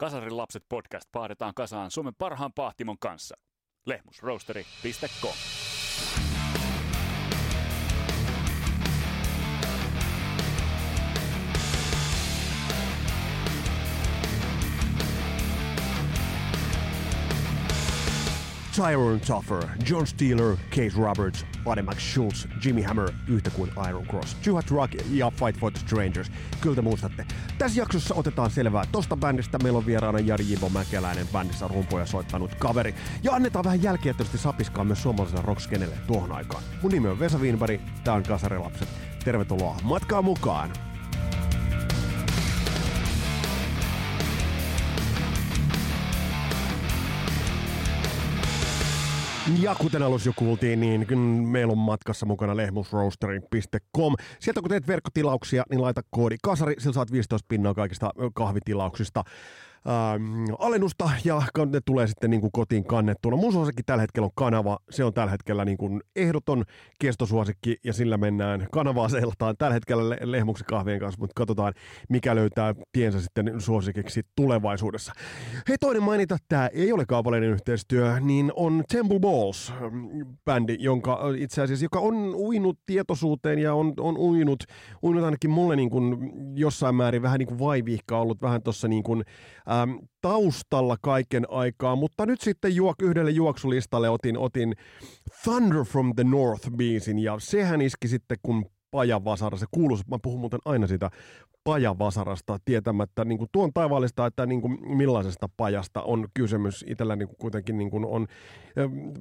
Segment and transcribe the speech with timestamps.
[0.00, 3.36] Kasarin lapset podcast paadetaan kasaan Suomen parhaan pahtimon kanssa.
[3.86, 5.59] Lehmusroasteri.com
[18.80, 24.70] Tyron Tuffer, John Steeler, Case Roberts, Buddy McSchultz, Jimmy Hammer, yhtä kuin Iron Cross, Juhat
[24.70, 26.32] Rock ja Fight for the Strangers.
[26.60, 27.26] Kyllä te muistatte.
[27.58, 29.58] Tässä jaksossa otetaan selvää tosta bändistä.
[29.62, 32.94] Meillä on vieraana Jari Jimbo Mäkeläinen, bändissä rumpoja soittanut kaveri.
[33.22, 36.62] Ja annetaan vähän jälkiä tietysti sapiskaa myös suomalaiselle rockskenelle tuohon aikaan.
[36.82, 38.88] Mun nimi on Vesa Wienberg, tää on Kasarilapset.
[39.24, 40.89] Tervetuloa matkaan mukaan!
[49.58, 51.18] Ja kuten alussa jo kuultiin, niin
[51.48, 54.14] meillä on matkassa mukana lehmusroasterin.com.
[54.40, 59.24] Sieltä kun teet verkkotilauksia, niin laita koodi kasari, sillä saat 15 pinnaa kaikista kahvitilauksista
[60.58, 63.36] alennusta ja ne tulee sitten niin kuin kotiin kannettuna.
[63.36, 64.78] Mun suosikki tällä hetkellä on kanava.
[64.90, 66.64] Se on tällä hetkellä niin kuin ehdoton
[66.98, 71.74] kestosuosikki ja sillä mennään kanavaa seiltaan tällä hetkellä lehmuksen kahvien kanssa, mutta katsotaan
[72.08, 75.12] mikä löytää tiensä sitten suosikiksi tulevaisuudessa.
[75.68, 79.72] Hei toinen mainita, tämä ei ole kaupallinen yhteistyö, niin on Temple Balls
[80.44, 84.64] bändi, jonka itse asiassa, joka on uinut tietoisuuteen ja on, on uinut,
[85.02, 89.02] uinut ainakin mulle niin kuin jossain määrin vähän niin kuin vaivihka ollut vähän tuossa niin
[89.02, 89.24] kuin
[89.82, 94.74] äm, taustalla kaiken aikaa, mutta nyt sitten juok, yhdelle juoksulistalle otin, otin
[95.42, 100.40] Thunder from the North biisin ja sehän iski sitten kun Pajavasara, se kuuluu, mä puhun
[100.40, 101.10] muuten aina siitä
[101.64, 106.84] pajavasarasta tietämättä niin kuin tuon taivaallista, että niin kuin millaisesta pajasta on kysymys.
[106.88, 108.26] Itsellä niin kuin kuitenkin niin kuin on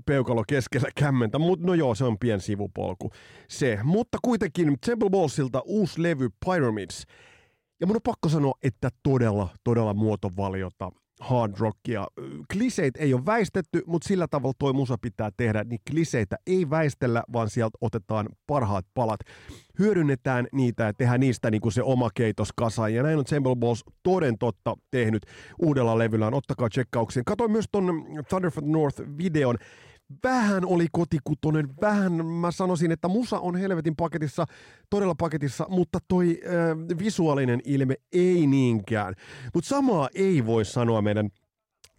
[0.05, 3.11] peukalo keskellä kämmentä, mutta no joo, se on pien sivupolku
[3.47, 3.80] se.
[3.83, 7.03] Mutta kuitenkin Temple Ballsilta uusi levy Pyramids–
[7.80, 12.08] ja mun on pakko sanoa, että todella, todella muotovaliota hard rockia.
[12.53, 17.23] Kliseit ei ole väistetty, mutta sillä tavalla toi musa pitää tehdä, niin kliseitä ei väistellä,
[17.33, 19.20] vaan sieltä otetaan parhaat palat.
[19.80, 22.89] Hyödynnetään niitä ja tehdään niistä niin kuin se oma keitos kasa.
[22.89, 25.26] Ja näin on Semble Balls toden totta tehnyt
[25.61, 26.33] uudella levyllään.
[26.33, 27.26] Ottakaa tsekkauksiin.
[27.26, 29.58] Katoin myös ton Thunder for the North videon
[30.23, 34.45] vähän oli kotikutonen, vähän mä sanoisin, että musa on helvetin paketissa,
[34.89, 39.14] todella paketissa, mutta toi äh, visuaalinen ilme ei niinkään.
[39.53, 41.30] Mutta samaa ei voi sanoa meidän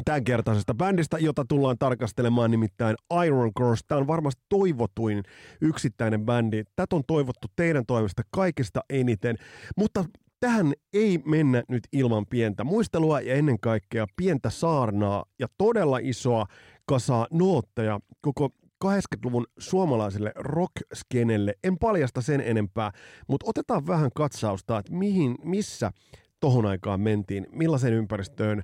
[0.04, 3.84] tämänkertaisesta bändistä, jota tullaan tarkastelemaan nimittäin Iron Cross.
[3.88, 5.22] Tämä on varmasti toivotuin
[5.60, 6.64] yksittäinen bändi.
[6.76, 9.36] Tätä on toivottu teidän toimesta kaikista eniten,
[9.76, 10.04] mutta
[10.40, 16.46] tähän ei mennä nyt ilman pientä muistelua ja ennen kaikkea pientä saarnaa ja todella isoa
[16.90, 18.50] kasaa nootteja koko
[18.84, 21.54] 80-luvun suomalaiselle rock-skenelle.
[21.64, 22.92] En paljasta sen enempää,
[23.28, 25.92] mutta otetaan vähän katsausta, että mihin, missä
[26.40, 28.62] tohon aikaan mentiin, millaisen ympäristöön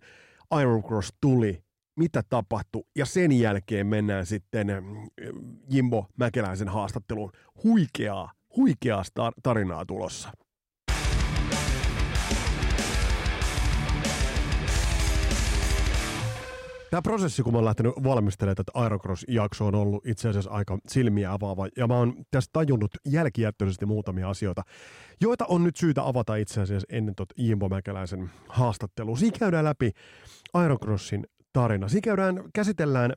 [0.61, 1.63] Iron Cross tuli,
[1.97, 5.11] mitä tapahtui, ja sen jälkeen mennään sitten mm,
[5.71, 7.33] Jimbo Mäkeläisen haastatteluun.
[7.65, 9.03] Huikeaa, huikeaa
[9.43, 10.33] tarinaa tulossa.
[16.97, 21.33] Tämä prosessi, kun mä oon lähtenyt valmistelemaan tätä Aerocross-jaksoa, on ollut itse asiassa aika silmiä
[21.33, 21.69] avaava.
[21.77, 24.63] Ja mä oon tästä tajunnut jälkijättöisesti muutamia asioita,
[25.21, 29.17] joita on nyt syytä avata itse asiassa ennen tot Jimbo Mäkeläisen haastattelua.
[29.17, 29.91] Siinä käydään läpi
[30.55, 31.89] Aerocrossin tarina.
[31.89, 33.13] Siinä käydään, käsitellään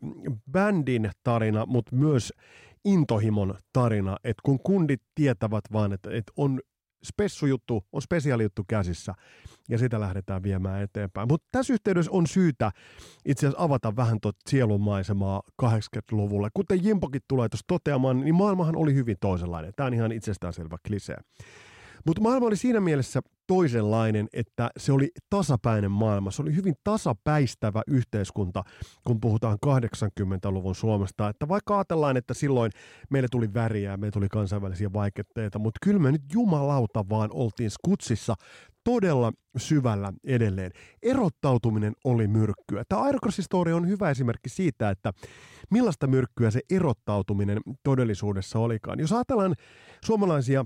[0.52, 2.34] bändin tarina, mutta myös
[2.86, 6.60] intohimon tarina, että kun kundit tietävät vaan, että, että on
[7.04, 9.14] spessujuttu, on spesiaalijuttu käsissä
[9.70, 11.28] ja sitä lähdetään viemään eteenpäin.
[11.28, 12.72] Mutta tässä yhteydessä on syytä
[13.26, 16.50] itse asiassa avata vähän tuota sielunmaisemaa 80-luvulle.
[16.54, 19.74] Kuten Jimpokin tulee tuossa toteamaan, niin maailmahan oli hyvin toisenlainen.
[19.76, 21.18] Tämä on ihan itsestäänselvä klisee.
[22.06, 26.32] Mutta maailma oli siinä mielessä toisenlainen, että se oli tasapäinen maailma.
[26.32, 28.64] Se oli hyvin tasapäistävä yhteiskunta,
[29.08, 31.30] kun puhutaan 80-luvun Suomesta.
[31.30, 32.72] Että vaikka ajatellaan, että silloin
[33.10, 38.36] meille tuli väriä meille tuli kansainvälisiä vaikutteita, mutta kyllä me nyt jumalauta vaan oltiin skutsissa
[38.84, 40.72] todella syvällä edelleen.
[41.04, 42.84] Erottautuminen oli myrkkyä.
[42.90, 45.12] Tämä Aerocross-historia on hyvä esimerkki siitä, että
[45.72, 49.00] millaista myrkkyä se erottautuminen todellisuudessa olikaan.
[49.00, 49.56] Jos ajatellaan
[50.06, 50.66] suomalaisia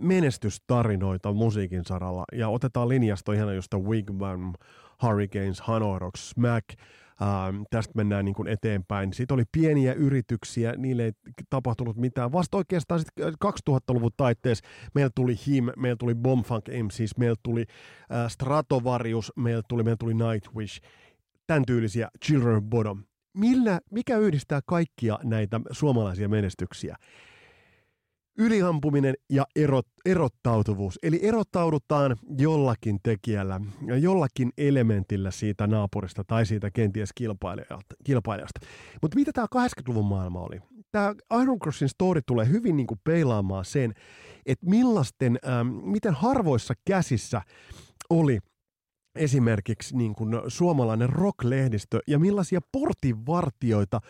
[0.00, 4.52] menestystarinoita musiikin saralla ja otetaan linjasta ihan josta Wigwam,
[5.02, 6.68] Hurricanes, Hanoi Smack,
[7.22, 9.12] Ähm, tästä mennään niin kuin eteenpäin.
[9.12, 11.12] Sitten oli pieniä yrityksiä, niille ei
[11.50, 12.32] tapahtunut mitään.
[12.32, 17.64] Vasta oikeastaan sitten 2000-luvun taitteessa meillä tuli Him, meillä tuli Bombfunk MCs, meillä tuli
[18.12, 20.80] äh, Stratovarius, meillä tuli, meillä tuli Nightwish,
[21.46, 23.02] tämän tyylisiä Children Bottom.
[23.34, 26.96] Millä, mikä yhdistää kaikkia näitä suomalaisia menestyksiä?
[28.38, 30.98] Yliampuminen ja erot, erottautuvuus.
[31.02, 33.60] Eli erottaudutaan jollakin tekijällä,
[34.00, 37.10] jollakin elementillä siitä naapurista tai siitä kenties
[38.04, 38.60] kilpailijasta.
[39.02, 40.60] Mutta mitä tämä 80-luvun maailma oli?
[40.92, 43.94] Tämä Iron Crossin story tulee hyvin niin kuin peilaamaan sen,
[44.46, 47.42] että millaisten, ähm, miten harvoissa käsissä
[48.10, 48.38] oli
[49.14, 54.00] esimerkiksi niin kuin suomalainen rock-lehdistö ja millaisia portinvartioita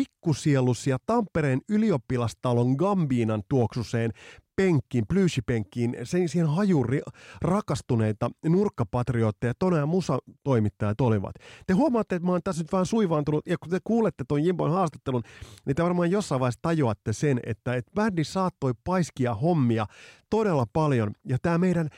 [0.00, 4.10] pikkusielusia Tampereen ylioppilastalon Gambiinan tuoksuseen
[4.56, 7.00] penkkiin, plyysipenkkiin, sen siihen hajuri
[7.40, 11.34] rakastuneita nurkkapatriootteja, Tona ja Musa-toimittajat olivat.
[11.66, 14.70] Te huomaatte, että mä oon tässä nyt vaan suivaantunut, ja kun te kuulette tuon Jimbon
[14.70, 15.22] haastattelun,
[15.66, 19.86] niin te varmaan jossain vaiheessa tajuatte sen, että, että bändi saattoi paiskia hommia
[20.30, 21.88] todella paljon, ja tämä meidän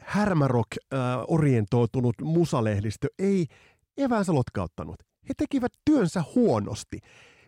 [0.00, 3.46] härmärock-orientoitunut musalehdistö ei
[3.96, 5.13] eväänsä lotkauttanut.
[5.28, 6.98] He tekivät työnsä huonosti.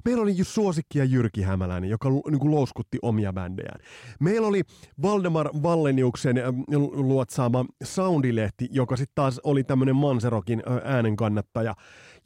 [0.05, 3.81] Meillä oli suosikkia Jyrki Hämäläinen, joka niin kuin louskutti omia bändejään.
[4.21, 4.63] Meillä oli
[5.03, 6.37] Valdemar Valleniuksen
[6.93, 11.75] luotsaama Soundilehti, joka sitten taas oli tämmöinen Manserokin äänen kannattaja.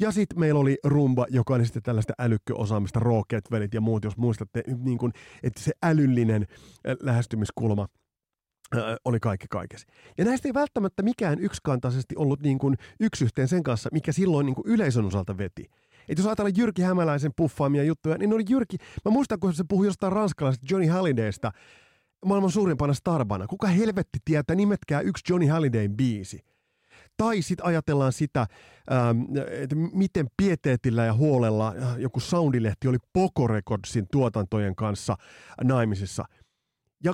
[0.01, 4.63] Ja sitten meillä oli Rumba, joka oli sitten tällaista älykköosaamista, Rocket-velit ja muut, jos muistatte,
[4.85, 5.13] niin kuin,
[5.43, 6.47] että se älyllinen
[7.03, 7.87] lähestymiskulma–
[9.05, 9.87] oli kaikki kaikessa.
[10.19, 14.47] Ja näistä ei välttämättä mikään yksikantaisesti ollut niin kuin yksi yhteen sen kanssa, mikä silloin
[14.47, 15.71] niin kuin yleisön osalta veti.
[16.09, 19.87] Et jos ajatellaan Jyrki Hämäläisen puffaamia juttuja, niin oli Jyrki, mä muistan kun se puhui
[19.87, 21.53] jostain ranskalaisesta Johnny Hallidaysta,
[22.27, 23.47] maailman suurimpana starbana.
[23.47, 26.41] Kuka helvetti tietää, nimetkää yksi Johnny Hallidayn biisi.
[27.17, 34.07] Tai sitten ajatellaan sitä, ähm, että miten pieteetillä ja huolella joku soundilehti oli Poco Recordsin
[34.13, 35.17] tuotantojen kanssa
[35.65, 36.25] naimisissa–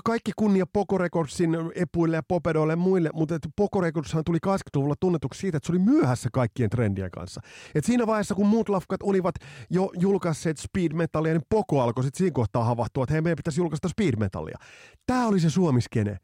[0.04, 5.40] kaikki kunnia Poco Recordsin epuille ja popedoille ja muille, mutta Poco Recordshan tuli 80-luvulla tunnetuksi
[5.40, 7.40] siitä, että se oli myöhässä kaikkien trendien kanssa.
[7.74, 9.34] Et siinä vaiheessa, kun muut lafkat olivat
[9.70, 13.60] jo julkaisseet speed metallia, niin Poco alkoi sitten siinä kohtaa havahtua, että hei, meidän pitäisi
[13.60, 14.58] julkaista speed metallia.
[15.06, 16.18] Tämä oli se suomiskene.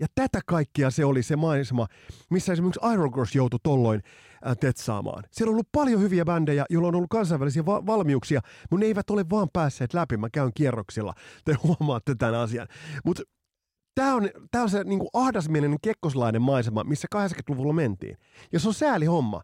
[0.00, 1.86] Ja tätä kaikkia se oli se maisema,
[2.30, 2.80] missä esimerkiksi
[3.12, 4.02] Cross joutui tolloin
[4.46, 5.24] äh, tetsaamaan.
[5.30, 8.40] Siellä on ollut paljon hyviä bändejä, joilla on ollut kansainvälisiä va- valmiuksia,
[8.70, 10.16] mutta ne eivät ole vaan päässeet läpi.
[10.16, 11.14] Mä käyn kierroksilla,
[11.44, 12.68] te huomaatte tämän asian.
[13.04, 13.22] Mutta
[13.94, 18.16] tämä on, tää on se niinku ahdasmielinen kekkoslainen maisema, missä 80-luvulla mentiin.
[18.52, 19.42] Ja se on sääli homma.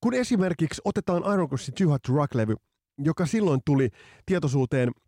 [0.00, 2.54] Kun esimerkiksi otetaan Iron Crossin Too Hot to Rock-levy,
[2.98, 3.88] joka silloin tuli
[4.26, 4.90] tietoisuuteen–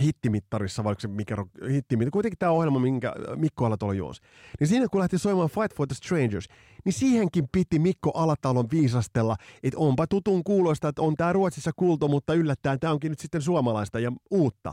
[0.00, 1.36] hittimittarissa, vaikka se mikä
[1.70, 4.22] hittimittari, kuitenkin tämä ohjelma, minkä Mikko Alatalo juosi.
[4.60, 6.48] Niin siinä kun lähti soimaan Fight for the Strangers,
[6.84, 12.08] niin siihenkin piti Mikko Alatalon viisastella, että onpa tutun kuulosta, että on tämä Ruotsissa kuultu,
[12.08, 14.72] mutta yllättäen tämä onkin nyt sitten suomalaista ja uutta.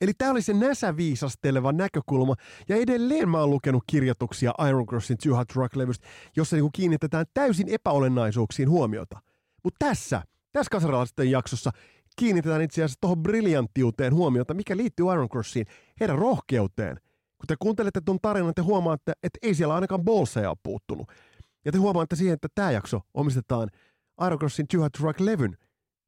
[0.00, 2.34] Eli tämä oli se näsäviisasteleva näkökulma,
[2.68, 7.68] ja edelleen mä oon lukenut kirjoituksia Iron Crossin Too Hot Rock-levystä, jossa niinku kiinnitetään täysin
[7.68, 9.20] epäolennaisuuksiin huomiota.
[9.64, 10.22] Mutta tässä,
[10.52, 11.70] tässä kasaralaisten jaksossa
[12.18, 15.66] kiinnitetään itse asiassa tuohon briljanttiuteen huomiota, mikä liittyy Iron Crossiin,
[16.00, 16.96] heidän rohkeuteen.
[17.38, 21.12] Kun te kuuntelette tuon tarinan, te huomaatte, että ei siellä ainakaan bolseja ole puuttunut.
[21.64, 23.68] Ja te huomaatte siihen, että tämä jakso omistetaan
[24.26, 25.56] Iron Crossin Too Hot Rock-levyn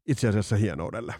[0.08, 1.14] itse asiassa hienoudelle.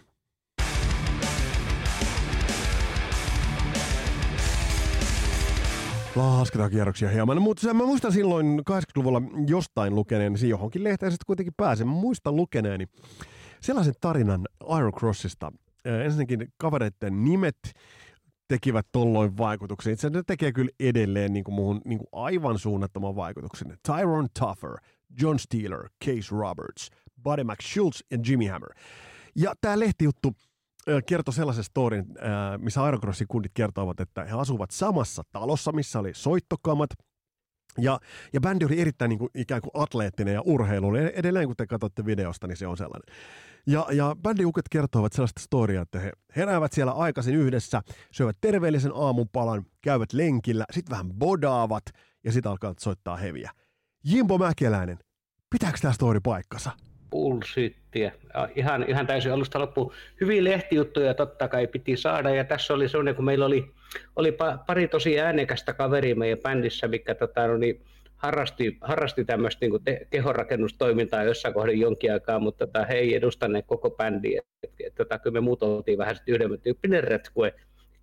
[6.15, 7.41] Lasketaan kierroksia hieman.
[7.41, 11.87] Mutta mä muistan silloin 80-luvulla jostain lukeneen, johonkin lehteen sitten kuitenkin pääsen.
[11.87, 12.87] Mä muistan lukeneeni
[13.61, 14.47] sellaisen tarinan
[14.77, 15.51] Iron Crossista.
[15.85, 17.57] Ensinnäkin kavereiden nimet
[18.47, 19.93] tekivät tolloin vaikutuksen.
[19.93, 23.77] Itse ne tekee kyllä edelleen niin kuin muuhun niin kuin aivan suunnattoman vaikutuksen.
[23.87, 24.75] Tyrone Tuffer,
[25.21, 26.89] John Steeler, Case Roberts,
[27.23, 28.69] Buddy McSchultz ja Jimmy Hammer.
[29.35, 30.31] Ja tämä lehtijuttu
[31.05, 32.05] kertoi sellaisen storin,
[32.57, 36.89] missä Aerocrossin kundit kertovat, että he asuvat samassa talossa, missä oli soittokamat,
[37.77, 37.99] ja,
[38.33, 40.95] ja bändi oli erittäin niin kuin, ikään kuin atleettinen ja urheilu.
[40.95, 43.15] Edelleen kun te katsotte videosta, niin se on sellainen.
[43.67, 49.65] Ja, ja bändiuket kertovat sellaista storiaa, että he heräävät siellä aikaisin yhdessä, syövät terveellisen aamupalan,
[49.81, 51.83] käyvät lenkillä, sitten vähän bodaavat
[52.23, 53.51] ja sitten alkaa soittaa heviä.
[54.03, 54.99] Jimbo Mäkeläinen,
[55.49, 56.71] pitääkö tämä story paikkansa?
[57.11, 58.11] Bullshittiä.
[58.55, 59.93] Ihan, ihan täysin alusta loppu.
[60.21, 63.71] Hyviä lehtijuttuja totta kai piti saada, ja tässä oli sellainen, kun meillä oli,
[64.15, 64.37] oli
[64.67, 67.81] pari tosi äänekästä kaveria meidän bändissä, mikä tota, no niin,
[68.15, 73.65] harrasti, harrasti tämmöistä niin te- kehonrakennustoimintaa jossain kohdassa jonkin aikaa, mutta tota, he ei edustaneet
[73.67, 74.41] koko bändiä.
[74.97, 77.53] Tota, kyllä me muut oltiin vähän yhden tyyppinen retkue.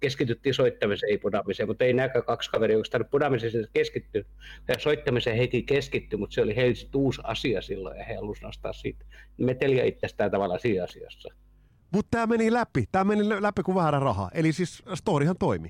[0.01, 4.23] Keskityttiin soittamiseen, ei pudaamiseen, mutta ei näkään kaksi kaveria oikeastaan pudaamiseen keskittyä.
[4.69, 8.73] Ja soittamiseen heikin keskittyi, mutta se oli heille uusi asia silloin ja he halusivat nostaa
[8.73, 9.05] siitä
[9.39, 11.35] meteliä itsestään tavallaan siinä asiassa.
[11.93, 12.85] Mutta tämä meni läpi.
[12.93, 14.31] Tämä meni läpi kuin vähän rahaa.
[14.35, 15.69] Eli siis storihan toimi.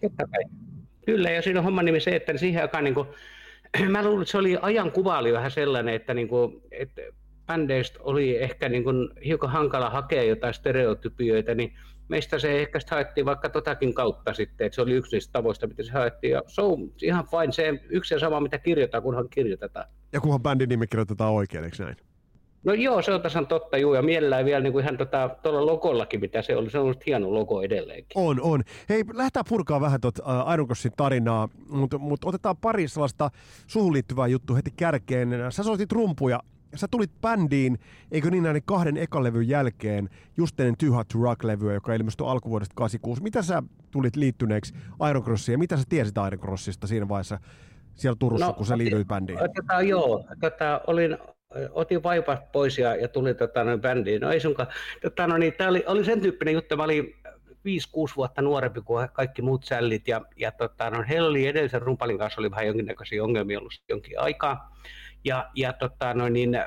[1.06, 3.08] Kyllä, ja siinä on homman nimi se, että siihen aikaan niin kuin,
[3.88, 7.02] mä luulen, että se oli ajankuva oli vähän sellainen, että, niin kuin, että
[7.48, 11.72] bändeistä oli ehkä niin kuin hiukan hankala hakea jotain stereotypioita, niin
[12.08, 15.82] meistä se ehkä haettiin vaikka totakin kautta sitten, että se oli yksi niistä tavoista, mitä
[15.82, 16.30] se haettiin.
[16.30, 19.86] Ja se on ihan fine, se yksi ja sama, mitä kirjoitetaan, kunhan kirjoitetaan.
[20.12, 21.96] Ja kunhan bändin nimi kirjoitetaan oikein, eikö näin?
[22.64, 25.66] No joo, se on tasan totta, juu, ja mielellään vielä niin kuin ihan tota, tuolla
[25.66, 28.08] logollakin, mitä se oli, se on hieno logo edelleenkin.
[28.14, 28.62] On, on.
[28.88, 30.22] Hei, lähdetään purkaa vähän tuota
[30.66, 33.30] Crossin tarinaa, mutta mut otetaan pari sellaista
[33.66, 35.28] suhun liittyvää juttua heti kärkeen.
[35.50, 36.40] Sä soitit rumpuja,
[36.74, 37.78] sä tulit bändiin,
[38.12, 42.74] eikö niin näiden kahden ekalevyn jälkeen, just ennen Too Hot to Rock-levyä, joka ilmestyi alkuvuodesta
[42.76, 43.22] 86.
[43.22, 44.74] Mitä sä tulit liittyneeksi
[45.10, 47.38] Iron Crossiin ja mitä sä tiesit Iron Crossista siinä vaiheessa
[47.94, 49.38] siellä Turussa, no, kun sä liityit bändiin?
[49.38, 51.18] Tota, joo, tota, olin
[51.70, 54.20] otin vaipat pois ja, ja tuli tota, noin bändiin.
[54.20, 54.68] No ei sunkaan.
[55.02, 57.14] Tota, no, niin, tämä oli, oli sen tyyppinen juttu, mä olin
[57.50, 62.18] 5-6 vuotta nuorempi kuin kaikki muut sällit, ja, ja tota, no, heillä oli edellisen rumpalin
[62.18, 64.76] kanssa oli vähän jonkinnäköisiä ongelmia ollut jonkin aikaa.
[65.24, 66.58] Ja, ja tota, no, niin,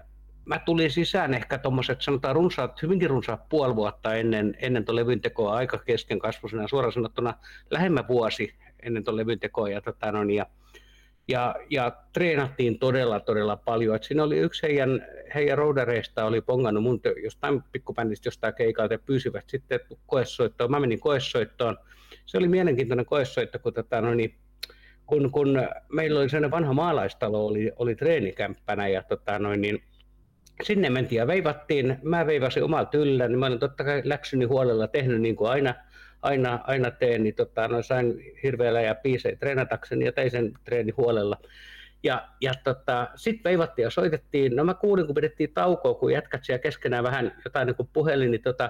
[0.45, 5.21] mä tulin sisään ehkä tuommoiset, sanotaan runsaat, hyvinkin runsaat puoli vuotta ennen, ennen tuon levyn
[5.21, 7.33] tekoa aika kesken kasvusena, suoraan sanottuna
[7.69, 9.69] lähemmä vuosi ennen tuon levyn tekoa.
[9.69, 10.45] Ja, tota, no, niin, ja
[11.27, 13.95] ja, ja treenattiin todella, todella paljon.
[13.95, 15.05] Et siinä oli yksi heidän,
[15.35, 20.71] heidän roudareista oli pongannut mun jostain pikkubändistä jostain keikalta ja pyysivät sitten koessoittoon.
[20.71, 21.77] Mä menin koessoittoon.
[22.25, 24.35] Se oli mielenkiintoinen koessoitto, kun, tota, no niin,
[25.11, 29.83] kun, kun meillä oli sellainen vanha maalaistalo, oli, oli treenikämppänä ja tota, noin, niin,
[30.63, 31.97] sinne mentiin ja veivattiin.
[32.03, 35.73] Mä veivasin omalta tyllä, niin mä olen totta kai läksyni huolella tehnyt niin kuin aina–
[36.21, 40.91] aina, aina teen, niin tota, no, sain hirveällä ja piisei treenatakseni ja tein sen treeni
[40.97, 41.37] huolella.
[42.03, 44.55] Ja, ja tota, sitten veivattiin ja soitettiin.
[44.55, 48.41] No mä kuulin, kun pidettiin taukoa, kun jätkät siellä keskenään vähän jotain niin puhelin, niin
[48.41, 48.69] tota,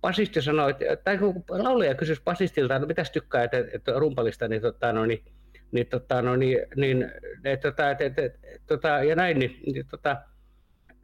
[0.00, 4.62] basisti sanoi, että, tai kun laulaja kysyi basistilta, no mitäs tykkää, että, että rumpalista, niin,
[4.62, 5.24] tota, no, niin,
[5.72, 7.10] niin, tota, no, niin, niin
[7.44, 10.16] että, tota, että, että, että, tota, ja näin, niin, niin, tota,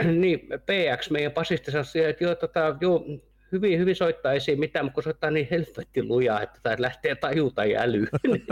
[0.20, 3.04] niin PX, meidän basisti sanoi, että joo, tota, joo,
[3.52, 7.64] hyvin, hyvin soittaa esiin mitään, mutta kun soittaa niin helvetti lujaa, että tämä lähtee tajuta
[7.64, 8.08] ja älyyn.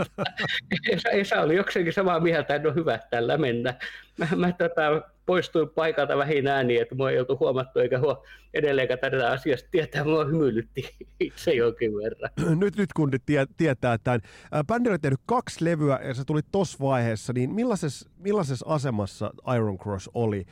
[0.91, 3.73] Esa, Esa oli jokseenkin samaa mieltä, että on hyvä, että tällä mennä.
[4.17, 8.99] Mä, mä tota, poistuin paikalta vähin ääniin, että mua ei oltu huomattu eikä huo edelleenkään
[8.99, 12.29] tätä asiasta tietää, mua hymyilytti itse jonkin verran.
[12.59, 14.21] Nyt, nyt kun tie, tietää tämän.
[14.67, 19.77] Bändi oli tehnyt kaksi levyä ja se tuli tuossa vaiheessa, niin millaisessa, millaisessa asemassa Iron
[19.77, 20.45] Cross oli?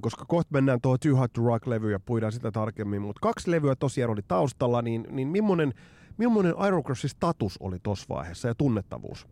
[0.00, 3.76] Koska kohta mennään tuohon Too Hot to Rock-levyyn ja puidaan sitä tarkemmin, mutta kaksi levyä
[3.76, 5.74] tosiaan oli taustalla, niin, niin millainen,
[6.16, 9.26] millainen Iron Crossin status oli tuossa vaiheessa ja tunnettavuus?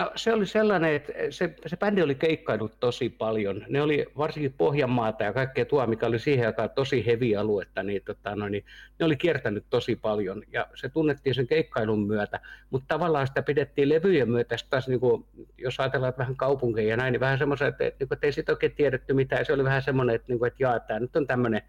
[0.00, 3.64] No se oli sellainen, että se, se bändi oli keikkailut tosi paljon.
[3.68, 8.02] Ne oli varsinkin Pohjanmaata ja kaikkea tuo, mikä oli siihen aikaan tosi hevi aluetta, niin,
[8.04, 8.64] tota, no, niin
[8.98, 10.42] ne oli kiertänyt tosi paljon.
[10.52, 12.40] Ja se tunnettiin sen keikkailun myötä,
[12.70, 15.24] mutta tavallaan sitä pidettiin levyjen myötä taas, niin kuin,
[15.58, 18.52] jos ajatellaan että vähän kaupunkeja ja näin, niin vähän semmoisen, että, että, että ei sitten
[18.52, 19.46] oikein tiedetty mitään.
[19.46, 21.62] Se oli vähän semmoinen, että, että, että jaa, tämä nyt on tämmöinen,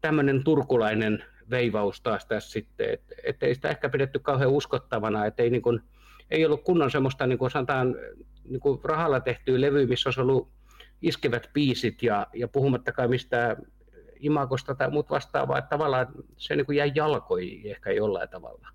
[0.00, 5.42] tämmöinen turkulainen veivaus taas tässä sitten, että, että ei sitä ehkä pidetty kauhean uskottavana, että
[5.42, 5.82] ei niin kuin,
[6.30, 7.94] ei ollut kunnon semmoista, niin kuin sanotaan,
[8.44, 10.48] niin kuin rahalla tehtyä levy, missä olisi ollut
[11.02, 13.56] iskevät biisit ja, ja puhumattakaan mistään
[14.20, 16.06] imakosta tai muut vastaavaa, että tavallaan
[16.36, 18.68] se niin kuin jäi jalkoihin ehkä jollain tavalla.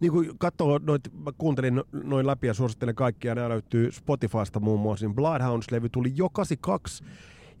[0.00, 4.80] Niin kuin katsoo, noit, mä kuuntelin noin läpi ja suosittelen kaikkia, nämä löytyy Spotifysta muun
[4.80, 7.04] muassa, niin Bloodhounds-levy tuli jo 82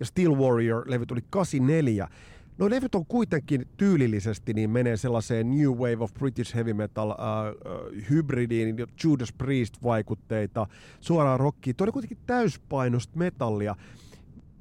[0.00, 2.08] ja Steel Warrior-levy tuli 84.
[2.58, 7.16] No levyt on kuitenkin tyylillisesti niin menee sellaiseen New Wave of British Heavy Metal äh,
[7.16, 10.66] äh, hybridiin, Judas Priest-vaikutteita,
[11.00, 11.76] suoraan rockiin.
[11.76, 13.76] Tuo on kuitenkin täyspainosta metallia.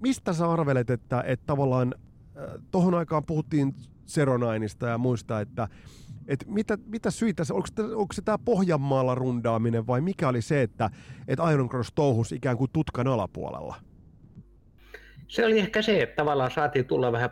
[0.02, 1.96] Mistä sä arvelet, että, että tavallaan
[2.38, 3.76] äh, tohon aikaan puhuttiin
[4.06, 5.68] Seronainista ja muista, että
[6.28, 10.90] et mitä, mitä syitä, onko, onko se tämä Pohjanmaalla rundaaminen vai mikä oli se, että,
[11.28, 13.76] että Iron Cross touhus ikään kuin tutkan alapuolella?
[15.28, 17.30] Se oli ehkä se, että tavallaan saatiin tulla vähän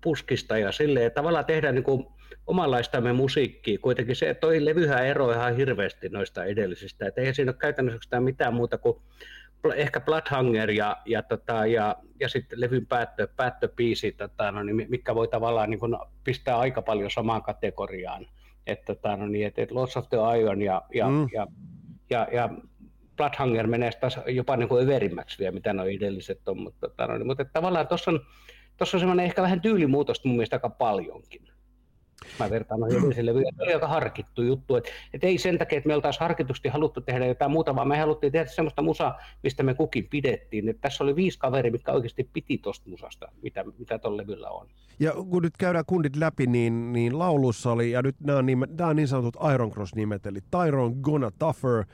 [0.00, 2.06] puskista ja silleen, että tavallaan tehdä niin kuin
[2.46, 3.78] omanlaistamme musiikkia.
[3.78, 7.06] Kuitenkin se toi levyhän ero ihan hirveästi noista edellisistä.
[7.06, 8.98] Että eihän siinä ole käytännössä mitään muuta kuin
[9.74, 15.14] ehkä Bloodhanger ja, ja, tota, ja, ja sitten levyn päättö, päättöpiisi, tota, no, niin, mikä
[15.14, 15.80] voi tavallaan niin
[16.24, 18.26] pistää aika paljon samaan kategoriaan.
[18.66, 21.28] Että tota, no, niin, et, Lots of the Iron ja, ja, mm.
[21.32, 21.46] ja,
[22.10, 22.50] ja, ja
[23.16, 27.24] Bloodhanger menee taas jopa niin kuin överimmäksi vielä, mitä nuo edelliset on, mutta, tota, no,
[27.24, 28.20] mutta tavallaan tuossa on,
[28.76, 31.48] tuossa on semmoinen ehkä vähän tyylimuutosta mun mielestä aika paljonkin.
[32.40, 35.94] Mä vertaan noihin edellisille oli aika harkittu juttu, että, että ei sen takia, että me
[35.94, 40.08] oltaisiin harkitusti haluttu tehdä jotain muuta, vaan me haluttiin tehdä semmoista musaa, mistä me kukin
[40.10, 40.68] pidettiin.
[40.68, 44.68] Että tässä oli viisi kaveri, mitkä oikeasti piti tuosta musasta, mitä, mitä tuolla levyllä on.
[45.00, 48.64] Ja kun nyt käydään kundit läpi, niin, niin laulussa oli, ja nyt nämä on, niin,
[48.78, 51.84] nämä on niin sanotut Iron Cross-nimet, eli Tyrone Gonna Tougher,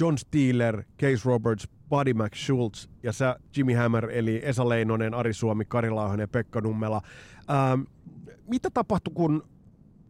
[0.00, 5.64] John Steeler, Case Roberts, Buddy McSchultz ja sä Jimmy Hammer, eli Esa Leinonen, Ari Suomi,
[5.64, 7.00] Kari Lauhanen ja Pekka Nummela.
[7.50, 7.80] Ähm,
[8.46, 9.48] mitä tapahtui, kun,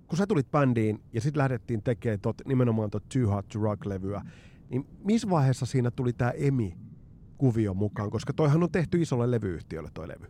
[0.06, 4.22] kun sä tulit bändiin ja sitten lähdettiin tekemään tot, nimenomaan tuota Too Hot to Rock-levyä,
[4.70, 10.08] niin missä vaiheessa siinä tuli tämä EMI-kuvio mukaan, koska toihan on tehty isolle levyyhtiölle toi
[10.08, 10.26] levy?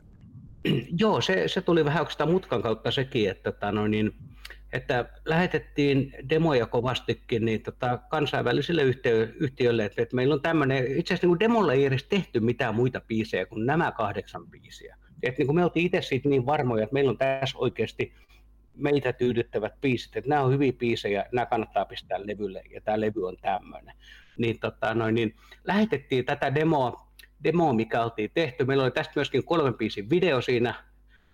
[1.01, 4.15] Joo, se, se tuli vähän oikeastaan mutkan kautta sekin, että, tota, no, niin,
[4.73, 11.15] että lähetettiin demoja kovastikin niin, tota, kansainvälisille yhtiö, yhtiöille, että, että meillä on tämmöinen, itse
[11.15, 14.97] asiassa niin demolla ei edes tehty mitään muita biisejä kuin nämä kahdeksan biisiä.
[15.23, 18.13] Et, niin kuin me oltiin itse siitä niin varmoja, että meillä on tässä oikeasti
[18.75, 23.27] meitä tyydyttävät biisit, että nämä on hyviä biisejä, nämä kannattaa pistää levylle ja tämä levy
[23.27, 23.95] on tämmöinen.
[24.39, 25.35] Niin, tota, noin, niin
[25.65, 27.09] lähetettiin tätä demoa
[27.45, 28.65] demo, mikä oltiin tehty.
[28.65, 30.75] Meillä oli tästä myöskin kolmen biisin video siinä,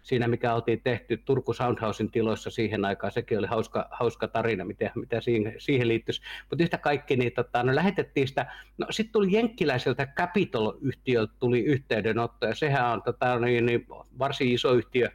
[0.05, 3.13] siinä mikä oltiin tehty Turku Soundhousein tiloissa siihen aikaan.
[3.13, 6.23] Sekin oli hauska, hauska tarina, mitä, mitä siihen, siihen liittyisi.
[6.51, 8.53] Mutta yhtä kaikki, niin tota, no, lähetettiin sitä.
[8.79, 13.87] No, sitten tuli jenkkiläiseltä Capitol-yhtiöltä tuli yhteydenotto, ja sehän on tota, niin, niin,
[14.19, 15.09] varsin iso yhtiö,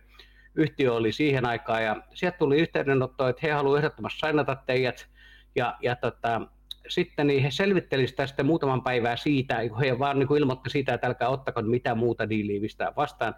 [0.56, 5.08] yhtiö oli siihen aikaan, ja sieltä tuli yhteydenotto, että he haluavat ehdottomasti sainata teidät,
[5.56, 6.42] ja, ja tota,
[6.88, 11.08] sitten niin he selvittelivät sitä muutaman päivää siitä, kun he vaan niin ilmoitti siitä, että
[11.08, 13.36] älkää ottako mitään muuta diiliä mistään vastaan.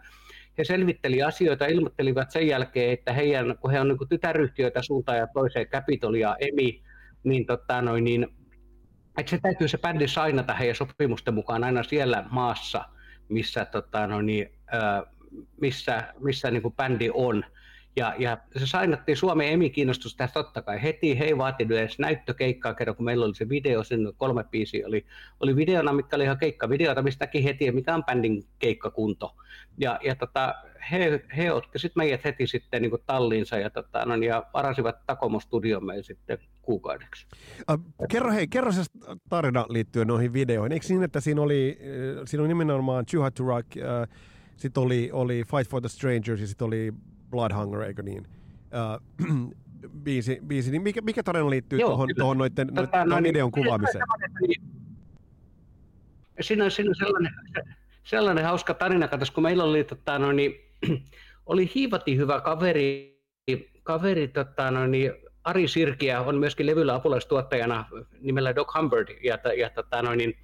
[0.61, 5.27] He selvitteli asioita, ilmoittelivat sen jälkeen, että heidän, kun he on niin tytäryhtiöitä suuntaan ja
[5.27, 6.83] toiseen, Capitol ja EMI,
[7.23, 8.27] niin, tota, noin, niin
[9.17, 12.85] että se täytyy se bändi sainata heidän sopimusten mukaan aina siellä maassa,
[13.29, 14.49] missä, tota, no niin,
[15.61, 17.45] missä, missä niin kuin bändi on.
[17.95, 21.19] Ja, ja se sainattiin Suomen emi kiinnostus tästä totta kai heti.
[21.19, 25.05] He ei vaatinut edes näyttökeikkaa kerran, kun meillä oli se video, sen kolme biisiä oli,
[25.39, 29.35] oli videona, mitkä oli ihan keikkavideota, mistä näki heti, mikä on bändin keikkakunto.
[29.77, 30.55] Ja, ja tota,
[30.91, 35.39] he, he otti sitten meidät heti sitten niin talliinsa ja, tota, no, ja varasivat Takomo
[35.39, 37.27] studiomme sitten kuukaudeksi.
[37.71, 37.77] Äh,
[38.09, 38.81] kerro hei, kerro se
[39.29, 40.71] tarina liittyen noihin videoihin.
[40.71, 41.79] Eikö niin, että siinä oli,
[42.25, 44.17] siinä oli nimenomaan Too Hot to Rock, äh,
[44.57, 46.93] sitten oli, oli Fight for the Strangers ja sitten oli
[47.31, 48.27] Blood Hunger, eikö niin?
[48.71, 49.51] Uh,
[50.03, 53.51] biisi, biisi, niin mikä, mikä tarina liittyy Joo, tuohon, tuohon noiden, tota, noiden, no, videon
[53.55, 54.03] niin, kuvaamiseen?
[56.41, 57.33] Siinä on, siinä on sellainen,
[58.03, 60.55] sellainen hauska tarina, katos, kun meillä oli, tota, no, niin,
[61.45, 63.21] oli hiivati hyvä kaveri,
[63.83, 65.11] kaveri tota, no, niin,
[65.43, 67.85] Ari Sirkiä on myöskin levyllä apulaistuottajana
[68.19, 70.37] nimellä Doc Humbert, ja, ja tota, no, niin,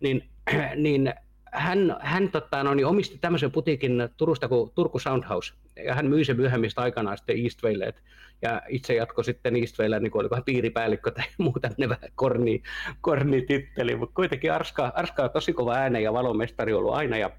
[0.00, 0.30] niin,
[0.84, 1.14] niin
[1.56, 6.24] hän, hän tota, no, niin omisti tämmöisen putiikin Turusta kuin Turku Soundhouse, ja hän myi
[6.24, 7.94] sen myöhemmistä aikanaan sitten Eastwaylle,
[8.42, 12.62] ja itse jatko sitten Eastwaylle, niin olikohan piiripäällikkö tai muu tämmöinen vähän korni,
[13.00, 17.30] korni titteli, mutta kuitenkin Arska, Arska on tosi kova äänen ja valomestari ollut aina, ja,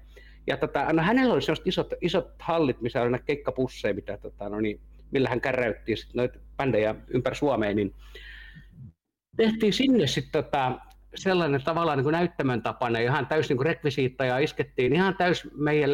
[0.46, 4.48] ja tota, no, hänellä oli sellaiset isot, isot hallit, missä oli näitä keikkapusseja, mitä, tota,
[4.48, 7.94] no, niin, millä hän kärräytti noita bändejä ympäri Suomea, niin
[9.36, 10.78] tehtiin sinne sitten tota,
[11.14, 15.90] sellainen tavallaan niin kuin näyttämön tapainen, ihan täys niin rekvisiitta ja iskettiin ihan täys meidän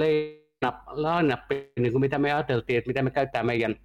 [0.87, 3.77] lainappi, niin kuin mitä me ajateltiin, että mitä me käytetään meidän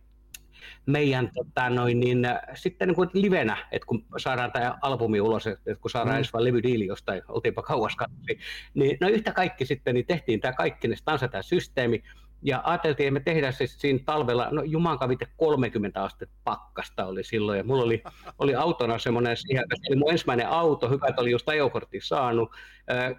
[0.86, 5.76] meidän tota, noin, niin, sitten niin kuin livenä, että kun saadaan tämä albumi ulos, että
[5.76, 6.18] kun saadaan mm.
[6.18, 8.26] edes vain levydiili jostain, oltiinpa kauas katsomaan,
[8.74, 12.04] niin no yhtä kaikki sitten, niin tehtiin tämä kaikki, niin tämä systeemi,
[12.42, 17.58] ja ajateltiin, että me tehdään se siinä talvella, no jumankavite 30 astetta pakkasta oli silloin,
[17.58, 18.04] ja mulla oli,
[18.40, 19.46] oli autona semmoinen, se
[19.90, 22.52] oli mun ensimmäinen auto, hyvä, että oli just ajokortti saanut,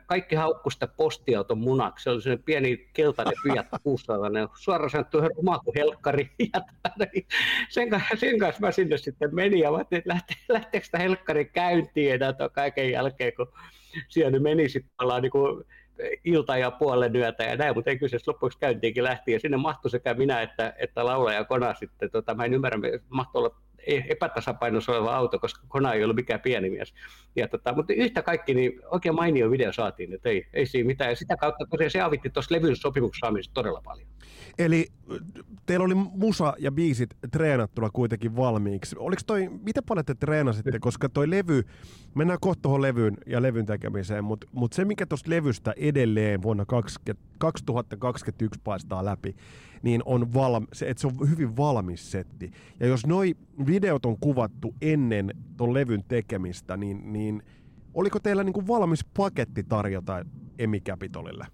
[0.07, 4.19] kaikki haukkusta postiauton munaksi, se oli semmoinen pieni keltainen Fiat 600,
[4.59, 6.61] suoraan sanottu ruma kuin helkkari, ja
[7.69, 10.99] sen, kanssa, sen kanssa mä sinne sitten menin, ja mä ajattelin, että lähtee, lähteekö sitä
[10.99, 13.53] helkkari käyntiin enää kaiken jälkeen, kun
[14.09, 14.91] siellä meni sitten
[15.23, 15.65] niin kuin
[16.25, 19.91] ilta ja puolen yötä ja näin, mutta ei kyseessä lopuksi käyntiinkin lähti ja sinne mahtui
[19.91, 23.57] sekä minä että, että laulaja ja Kona sitten, tota, mä en ymmärrä, mahtui olla
[23.87, 26.95] epätasapainossa oleva auto, koska Kona ei ollut mikään pieni mies.
[27.37, 31.11] Ja tota, mutta yhtä kaikki, niin oikein mainio video saatiin, että ei, ei siinä mitään.
[31.11, 34.09] Ja sitä kautta tosiaan se avitti tuossa levyn sopimuksen saamisesta todella paljon.
[34.59, 34.87] Eli
[35.67, 38.97] teillä oli musa ja biisit treenattuna kuitenkin valmiiksi.
[38.99, 41.63] Oliko toi, miten paljon te treenasitte, koska toi levy,
[42.15, 46.65] mennään kohta tuohon levyyn ja levyn tekemiseen, mutta mut se mikä tuosta levystä edelleen vuonna
[46.65, 49.37] 20, 2021 paistaa läpi,
[49.83, 52.51] niin on valmi, se, että se on hyvin valmis setti.
[52.81, 53.35] Ja jos noi
[53.67, 57.43] videot on kuvattu ennen ton levyn tekemistä, niin, niin
[57.95, 60.25] oliko teillä niinku valmis paketti tarjota
[60.59, 61.47] Emi Capitolille?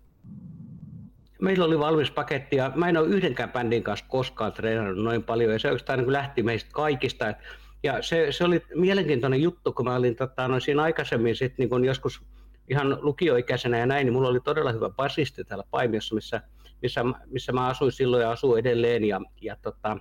[1.40, 5.52] Meillä oli valmis paketti ja mä en ole yhdenkään bändin kanssa koskaan treenannut noin paljon
[5.52, 7.34] ja se oikeastaan niin lähti meistä kaikista.
[7.82, 11.84] Ja se, se oli mielenkiintoinen juttu, kun mä olin tota, no, siinä aikaisemmin sit, niin
[11.84, 12.22] joskus
[12.70, 16.42] ihan lukioikäisenä ja näin, niin mulla oli todella hyvä basisti täällä Paimiossa, missä,
[16.82, 19.04] missä, missä mä asuin silloin ja asuin edelleen.
[19.04, 19.96] Ja, ja tota,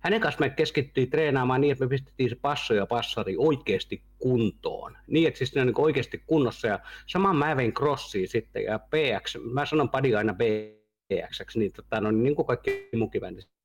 [0.00, 4.96] hänen kanssa me keskittyi treenaamaan niin, että me pistettiin se passo ja passari oikeasti kuntoon.
[5.06, 6.68] Niin, että siis ne on niin oikeasti kunnossa.
[6.68, 12.00] Ja saman mä vein crossiin sitten ja PX, mä sanon padi aina PX, niin, tota,
[12.00, 13.22] no, niin kuin kaikki muukin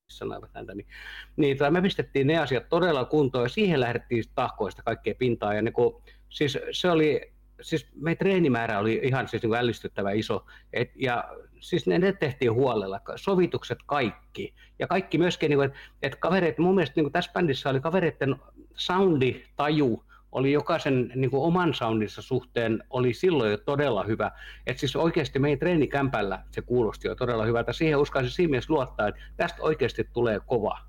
[0.09, 0.87] sanoivat häntä, niin,
[1.35, 5.53] niin tota, me pistettiin ne asiat todella kuntoon ja siihen lähdettiin tahkoista kaikkea pintaa.
[5.53, 5.95] Ja niin kuin,
[6.29, 10.45] siis se oli, siis meidän treenimäärä oli ihan siis niin ällistyttävä iso.
[10.73, 11.23] Et, ja
[11.59, 14.53] siis ne, ne tehtiin huolella, sovitukset kaikki.
[14.79, 18.35] Ja kaikki myöskin, niin että, että kavereet, mun mielestä niin tässä bändissä oli kavereiden
[18.75, 24.31] soundi, taju, oli jokaisen niin kuin oman soundissa suhteen oli silloin jo todella hyvä.
[24.67, 27.73] Et siis oikeasti meidän treenikämpällä se kuulosti jo todella hyvältä.
[27.73, 30.79] Siihen uskaisin siinä mielessä luottaa, että tästä oikeasti tulee kova.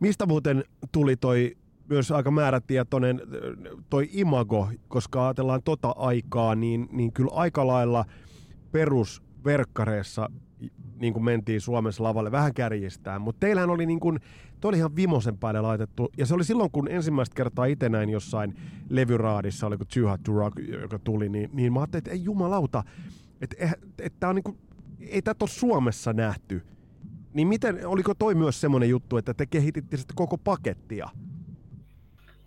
[0.00, 1.56] Mistä muuten tuli toi
[1.88, 3.20] myös aika määrätietoinen
[3.90, 8.04] toi imago, koska ajatellaan tota aikaa, niin, niin kyllä aika lailla
[8.72, 10.30] perusverkkareissa
[11.00, 14.20] niin kuin mentiin Suomessa lavalle, vähän kärjistään, mutta teillähän oli niin kuin,
[14.60, 18.10] toi oli ihan vimosen päälle laitettu, ja se oli silloin, kun ensimmäistä kertaa itse näin
[18.10, 18.54] jossain
[18.88, 22.84] levyraadissa, oliko Too Hot to Rock, joka tuli, niin, niin mä ajattelin, että ei jumalauta,
[23.40, 24.58] että, että, että on niin kuin,
[25.00, 26.62] ei tätä ole Suomessa nähty.
[27.34, 31.08] Niin miten, oliko toi myös semmoinen juttu, että te kehititte sitten koko pakettia?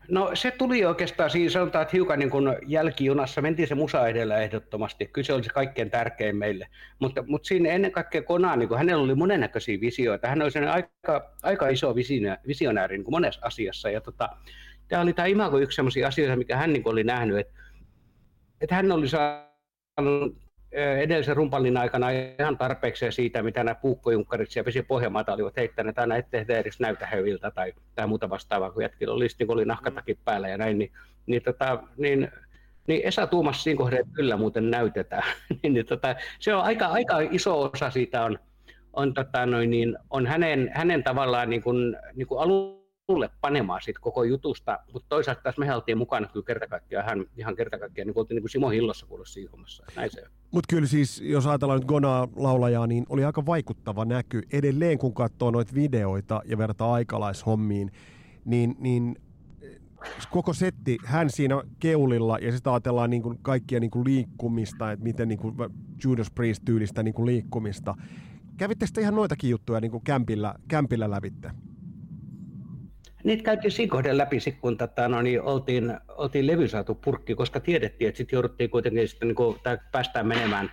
[0.10, 4.38] No se tuli oikeastaan siinä sanotaan, että hiukan niin kuin jälkijunassa mentiin se musa edellä
[4.38, 5.06] ehdottomasti.
[5.06, 6.68] Kyllä se oli se kaikkein tärkein meille.
[7.00, 10.28] Mutta, mutta siinä ennen kaikkea Konaan, niin hänellä oli monennäköisiä visioita.
[10.28, 11.96] Hän oli aika, aika iso
[12.48, 13.90] visionääri niin kuin monessa asiassa.
[13.90, 14.30] Ja tota,
[14.88, 17.54] tämä oli tämä Imago yksi sellaisia asioita, mikä hän niin oli nähnyt, että,
[18.62, 22.08] että hän oli saanut edellisen rumpallin aikana
[22.40, 26.80] ihan tarpeeksi siitä, mitä nämä puukkojunkkarit siellä vesi Pohjanmaata olivat heittäneet aina, ettei he edes
[26.80, 30.22] näytä heviltä tai, tai muuta vastaavaa, kun jätkillä oli, niin oli nahkatakin mm.
[30.26, 30.92] päällä ja näin, niin,
[31.26, 32.32] niin, tota, niin
[32.88, 35.24] niin Esa tuumassa siinä kohdassa, että kyllä muuten näytetään.
[35.64, 38.40] niin, niin, tota, se on aika, aika iso osa siitä on,
[38.94, 42.79] on, tota, noin, niin, on hänen, hänen tavallaan niin kuin, niin kuin alun
[43.10, 47.26] mulle panemaan siitä koko jutusta, mutta toisaalta taas me oltiin mukana kyllä kerta kaikkiaan, hän
[47.38, 49.84] ihan kerta kaikkiaan, niin kuin oltiin niin Simo Hillossa kuulla siinä hommassa,
[50.52, 54.42] Mutta kyllä siis, jos ajatellaan nyt Gonaa laulajaa, niin oli aika vaikuttava näky.
[54.52, 57.92] Edelleen kun katsoo noita videoita ja vertaa aikalaishommiin,
[58.46, 59.16] niin, niin
[60.32, 65.04] koko setti, hän siinä keulilla ja sitten ajatellaan niin kuin kaikkia niin kuin liikkumista, että
[65.04, 65.56] miten niin kuin
[66.04, 67.96] Judas Priest-tyylistä niin kuin liikkumista.
[68.58, 71.52] Kävitte sitten ihan noitakin juttuja niin kuin kämpillä, kämpillä lävitte?
[73.24, 77.60] Niitä käytiin siinä kohden läpi, kun tota, no, niin oltiin, oltiin levy saatu purkki, koska
[77.60, 80.72] tiedettiin, että sitten jouduttiin kuitenkin sitten, niin kuin, tai päästään menemään,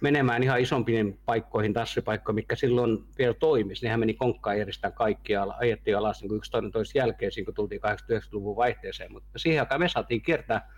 [0.00, 3.84] menemään ihan isompiin paikkoihin, tassipaikkoihin, mikä silloin vielä toimisi.
[3.84, 7.80] Nehän meni konkkaan järjestään kaikkia, ajettiin alas niin yksi toinen toisen jälkeen, kun tultiin
[8.12, 10.70] 80-90-luvun vaihteeseen, mutta siihen aikaan me saatiin kiertää,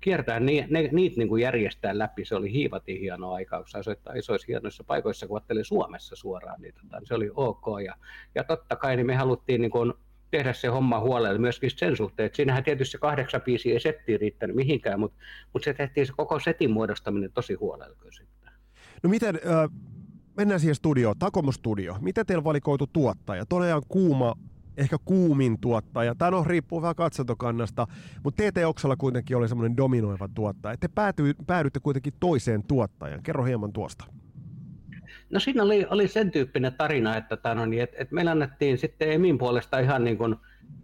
[0.00, 2.24] kiertää ni, ne, niitä niin kuin järjestää läpi.
[2.24, 6.74] Se oli hiivatin hieno aika, kun sai soittaa isoissa hienoissa paikoissa, kun Suomessa suoraan, niin
[6.74, 7.66] tota, se oli ok.
[7.84, 7.94] Ja,
[8.34, 9.92] ja totta kai niin me haluttiin niin kuin,
[10.30, 14.20] tehdä se homma huolella myöskin sen suhteen, että siinähän tietysti se kahdeksan biisiä ei settiin
[14.20, 15.18] riittänyt mihinkään, mutta,
[15.52, 18.52] mutta se tehtiin se koko setin muodostaminen tosi huolella sitten.
[19.02, 19.70] No miten, äh,
[20.36, 21.96] mennään siihen studioon, Takomo Studio.
[22.00, 23.46] Miten teillä valikoitu tuottaja?
[23.46, 24.34] Todella kuuma,
[24.76, 26.14] ehkä kuumin tuottaja.
[26.14, 27.86] Tämä on riippuu vähän katsantokannasta,
[28.24, 30.76] mutta TT Oksalla kuitenkin oli semmoinen dominoiva tuottaja.
[30.76, 33.22] Te pääty, päädytte kuitenkin toiseen tuottajan.
[33.22, 34.04] Kerro hieman tuosta.
[35.30, 39.12] No siinä oli, oli sen tyyppinen tarina, että, no niin, että, että meillä annettiin sitten
[39.12, 40.36] Emin puolesta ihan niin kuin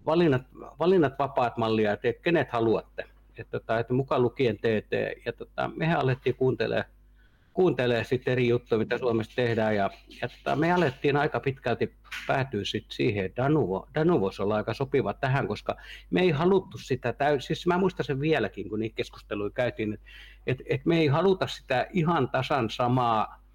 [0.06, 0.42] valinnat,
[0.78, 3.04] valinnat vapaat mallia, että kenet haluatte.
[3.38, 5.24] Että, tota, että mukaan lukien TT.
[5.26, 6.96] Ja tota, mehän alettiin kuuntelemaan
[7.56, 9.76] kuuntelee sitten eri juttuja, mitä Suomessa tehdään.
[9.76, 9.90] Ja,
[10.22, 11.94] ja tota, me alettiin aika pitkälti
[12.26, 15.76] päätyä sit siihen, että Danuvo, Danuvo voisi olla aika sopiva tähän, koska
[16.10, 20.06] me ei haluttu sitä täysin, siis mä muistan sen vieläkin, kun niitä keskusteluja käytiin, että
[20.46, 23.45] et, et me ei haluta sitä ihan tasan samaa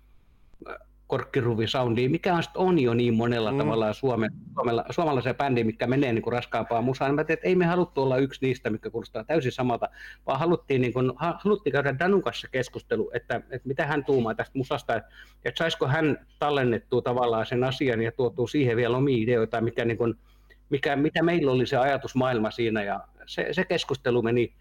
[1.11, 3.57] korkkiruvisoundia, mikä on, on jo niin monella mm.
[3.57, 7.15] tavalla Suomen, suomella, suomalaisen bändi, mikä menee niin kuin raskaampaan musaan.
[7.15, 9.89] Mä tein, että ei me haluttu olla yksi niistä, mikä kuulostaa täysin samalta,
[10.27, 14.57] vaan haluttiin, niin kuin, haluttiin käydä Danun kanssa keskustelu, että, että mitä hän tuumaa tästä
[14.57, 15.09] musasta, että,
[15.45, 19.97] että saisiko hän tallennettua tavallaan sen asian ja tuotua siihen vielä omia ideoita, mikä, niin
[19.97, 20.13] kuin,
[20.69, 24.53] mikä, mitä meillä oli se ajatusmaailma siinä ja se, se keskustelu meni,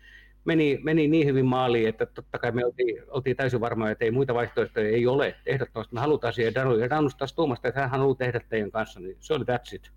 [0.45, 4.11] meni, meni niin hyvin maaliin, että totta kai me oltiin, oltiin täysin varmoja, että ei
[4.11, 5.37] muita vaihtoehtoja ei ole.
[5.47, 6.77] Ehdottomasti me halutaan siihen Danu.
[6.77, 9.93] Ja Danusta taas Tuomasta, että hän haluaa tehdä teidän kanssa, niin se oli that's it.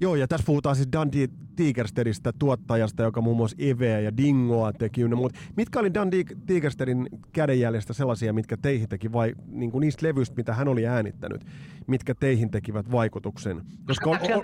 [0.00, 1.10] Joo, ja tässä puhutaan siis Dan
[1.56, 6.10] Tigerstedistä, tuottajasta, joka muun muassa Eveä ja Dingoa teki mutta mitkä oli Dan
[6.46, 11.44] Tigerstedin kädenjäljestä sellaisia, mitkä teihin teki, vai niin kuin niistä levyistä, mitä hän oli äänittänyt,
[11.86, 13.62] mitkä teihin tekivät vaikutuksen?
[13.86, 14.42] Koska on, on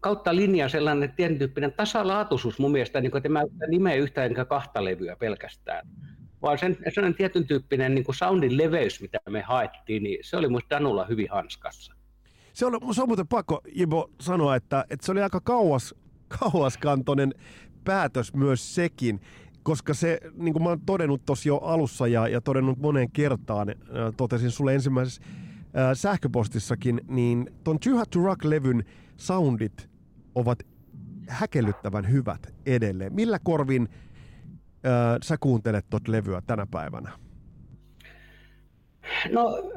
[0.00, 4.44] kautta linjan sellainen tietyn tyyppinen tasalaatuisuus mun mielestä, niin kuin, että mä nimeä yhtä enkä
[4.44, 5.88] kahta levyä pelkästään,
[6.42, 10.48] vaan sen, sellainen tietyn tyyppinen niin kuin soundin leveys, mitä me haettiin, niin se oli
[10.48, 11.94] muista Danulla hyvin hanskassa.
[12.52, 15.94] Se on, se on muuten pakko, Ibo, sanoa, että, että se oli aika kauas,
[16.40, 17.34] kauaskantoinen
[17.84, 19.20] päätös myös sekin,
[19.62, 23.68] koska se, niin kuin mä oon todennut tuossa jo alussa ja, ja todennut moneen kertaan,
[23.68, 23.76] äh,
[24.16, 28.84] totesin sulle ensimmäisessä äh, sähköpostissakin, niin ton Too Hot to Rock-levyn
[29.16, 29.89] soundit
[30.34, 30.58] ovat
[31.28, 33.14] häkellyttävän hyvät edelleen.
[33.14, 33.88] Millä korvin
[34.86, 37.10] äh, sä kuuntelet tuot levyä tänä päivänä?
[39.32, 39.72] No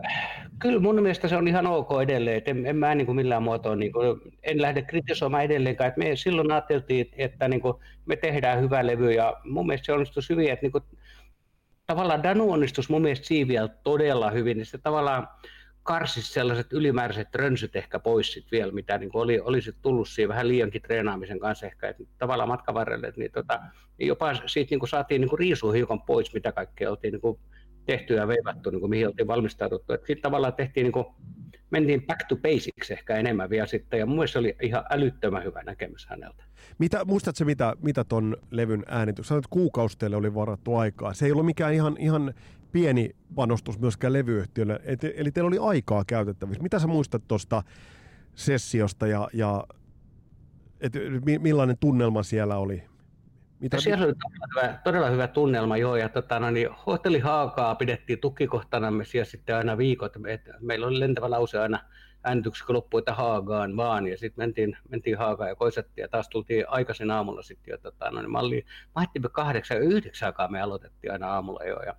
[0.59, 3.43] kyllä mun mielestä se on ihan ok edelleen, että en, en mä niin kuin millään
[3.43, 7.73] muotoa, niin kuin, en lähde kritisoimaan edelleenkaan, että me silloin ajateltiin, että niin kuin,
[8.05, 10.83] me tehdään hyvä levy ja mun mielestä se onnistui hyvin, että niin kuin,
[11.85, 15.27] tavallaan Danu onnistui mun mielestä Siiviä todella hyvin, niin se tavallaan
[15.83, 20.47] karsisi sellaiset ylimääräiset rönsyt ehkä pois sit vielä, mitä niin oli, olisi tullut siihen vähän
[20.47, 23.59] liiankin treenaamisen kanssa ehkä, että tavallaan matkan varrelle, niin, tota,
[23.97, 27.39] niin jopa siitä niin saatiin niin riisua hiukan pois, mitä kaikkea oltiin niin kuin
[27.85, 29.93] tehty ja veivattu, niin kuin mihin oltiin valmistauduttu.
[29.93, 31.05] Sitten tavallaan tehtiin, niin kuin,
[31.71, 35.63] mentiin back to basics ehkä enemmän vielä sitten, ja mun se oli ihan älyttömän hyvä
[35.63, 36.43] näkemys häneltä.
[36.77, 39.27] Mitä, muistatko mitä, mitä ton levyn äänitys?
[39.27, 41.13] Sanoit, että kuukausi oli varattu aikaa.
[41.13, 42.33] Se ei ollut mikään ihan, ihan
[42.73, 44.79] pieni panostus myöskään levyyhtiölle,
[45.15, 46.63] eli teillä oli aikaa käytettävissä.
[46.63, 47.63] Mitä sä muistat tuosta
[48.35, 49.63] sessiosta ja, ja
[50.81, 50.93] et,
[51.39, 52.83] millainen tunnelma siellä oli?
[53.59, 53.79] Mitä...
[53.79, 58.19] Siellä oli todella hyvä, todella hyvä tunnelma, joo, ja tota, no, niin, hotelli Haakaa pidettiin
[58.19, 60.13] tukikohtanamme siellä sitten aina viikot.
[60.27, 61.79] Et, meillä oli lentävä lause aina
[62.23, 66.29] äänityksen, kun loppui, että Haagaan vaan, ja sitten mentiin, mentiin Haagaan ja koisettiin, ja taas
[66.29, 70.61] tultiin aikaisin aamulla sitten jo, tota, no, niin malli, maittimme kahdeksan ja yhdeksän aikaa me
[70.61, 71.95] aloitettiin aina aamulla jo, ja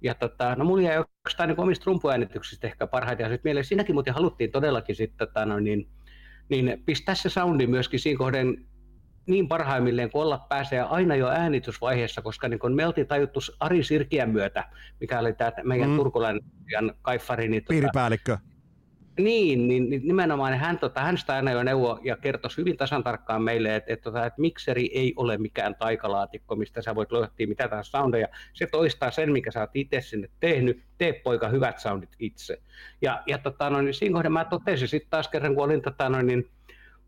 [0.00, 3.94] ja tota, no mulla jäi oikeastaan niin omista rumpuäänityksistä ehkä parhaiten, ja sitten meille siinäkin
[3.94, 5.88] muuten haluttiin todellakin sitten, tota, no, niin,
[6.48, 8.64] niin pistää se soundi myöskin siinä kohden
[9.26, 13.82] niin parhaimmilleen kuin olla pääsee aina jo äänitysvaiheessa, koska niin kun me oltiin tajuttu Ari
[13.82, 14.64] Sirkiän myötä,
[15.00, 15.96] mikä oli tämä meidän mm.
[15.96, 16.42] turkulainen
[17.02, 17.48] kaiffari.
[17.48, 18.38] Niin, tota Piiripäällikkö.
[19.18, 23.04] Niin, niin, niin nimenomaan hän, tota, hän sitä aina jo neuvo ja kertoi hyvin tasan
[23.04, 27.48] tarkkaan meille, että, että, tota, että mikseri ei ole mikään taikalaatikko, mistä sä voit lohtia
[27.48, 28.28] mitä tahansa soundeja.
[28.52, 30.82] Se toistaa sen, mikä sä oot itse sinne tehnyt.
[30.98, 32.62] Tee poika hyvät soundit itse.
[33.02, 36.08] Ja, ja tota, no, niin siinä kohdassa mä totesin sitten taas kerran, kun olin tota,
[36.08, 36.50] no, niin,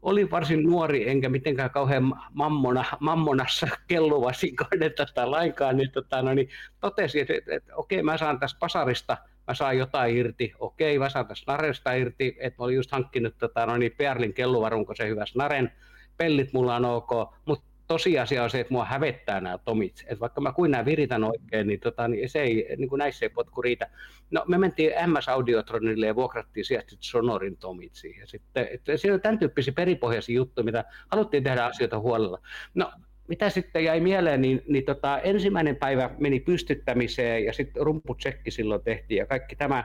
[0.02, 6.34] olin varsin nuori, enkä mitenkään kauhean mammona, mammonassa kelluva sinkoinen tätä lainkaan, niin, tota, no,
[6.34, 6.48] niin
[6.80, 9.16] totesin, että, että, että okei, mä saan tästä pasarista,
[9.50, 13.34] mä saan jotain irti, okei, mä saan tästä naresta irti, että mä olin just hankkinut
[13.38, 15.72] tota, no, niin Perlin kelluvarun, kun se hyvä naren,
[16.16, 17.10] pellit mulla on ok,
[17.46, 20.04] mutta tosiasia on se, että mua hävettää nämä tomit.
[20.06, 23.24] Et vaikka mä kuin nämä viritän oikein, niin, tota, niin se ei, niin kuin näissä
[23.24, 23.90] ei potku riitä.
[24.30, 28.26] No me mentiin MS Audiotronille ja vuokrattiin sieltä Sonorin tomit siihen.
[28.26, 32.38] Sitten, että siinä on tämän tyyppisiä peripohjaisia juttuja, mitä haluttiin tehdä asioita huolella.
[32.74, 32.92] No
[33.30, 38.82] mitä sitten jäi mieleen, niin, niin tota, ensimmäinen päivä meni pystyttämiseen ja sitten rumputsekki silloin
[38.82, 39.84] tehtiin ja kaikki tämä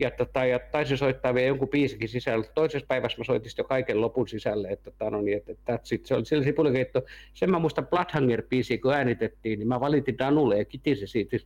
[0.00, 2.44] ja, tota, ja taisin soittaa vielä jonkun biisikin sisällä.
[2.54, 6.06] Toisessa päivässä mä soitin jo kaiken lopun sisälle, että, tota, no niin, että that's it.
[6.06, 7.02] se oli sillä sipulikeitto.
[7.34, 11.36] Sen mä muistan Bloodhanger-biisiä, kun äänitettiin, niin mä valitin Danulle ja kitisi siitä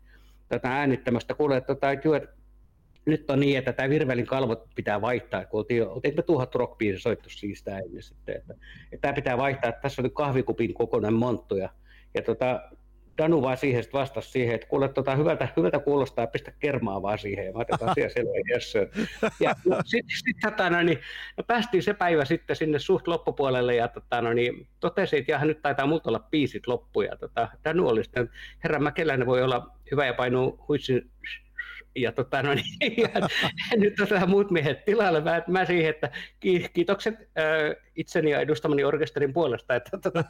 [0.49, 1.35] tätä äänittämästä.
[1.35, 2.29] Kuule, että, tota, että, että
[3.11, 6.81] nyt on niin, että tämä Virvelin kalvot pitää vaihtaa, kun oltiin, oltiin me tuhat rock
[6.99, 8.55] soittu siis sitä ennen sitten, että,
[8.93, 11.69] että, tämä pitää vaihtaa, että tässä on nyt kahvikupin kokoinen monttu ja,
[12.15, 12.61] ja tota,
[13.19, 17.47] Danu vaan siihen vastasi siihen, että kuule, tota, hyvältä, hyvältä kuulostaa, pistä kermaa vaan siihen,
[17.47, 18.31] ja mä otetaan asia selvä,
[19.41, 20.99] Ja no, sitten sit, tota, no, niin,
[21.47, 25.87] päästiin se päivä sitten sinne suht loppupuolelle, ja tota, no, niin, totesin, että nyt taitaa
[25.87, 28.31] multa olla biisit loppu, ja tota, Danu oli sitten,
[28.65, 31.11] herra Mäkeläinen voi olla hyvä ja painuu huitsin
[32.03, 33.09] ja, tota, no niin, ja
[33.77, 35.21] nyt tota, muut miehet tilalle.
[35.21, 36.11] Mä, mä siihen, että
[36.73, 40.25] kiitokset äh, itseni ja edustamani orkesterin puolesta, että tota,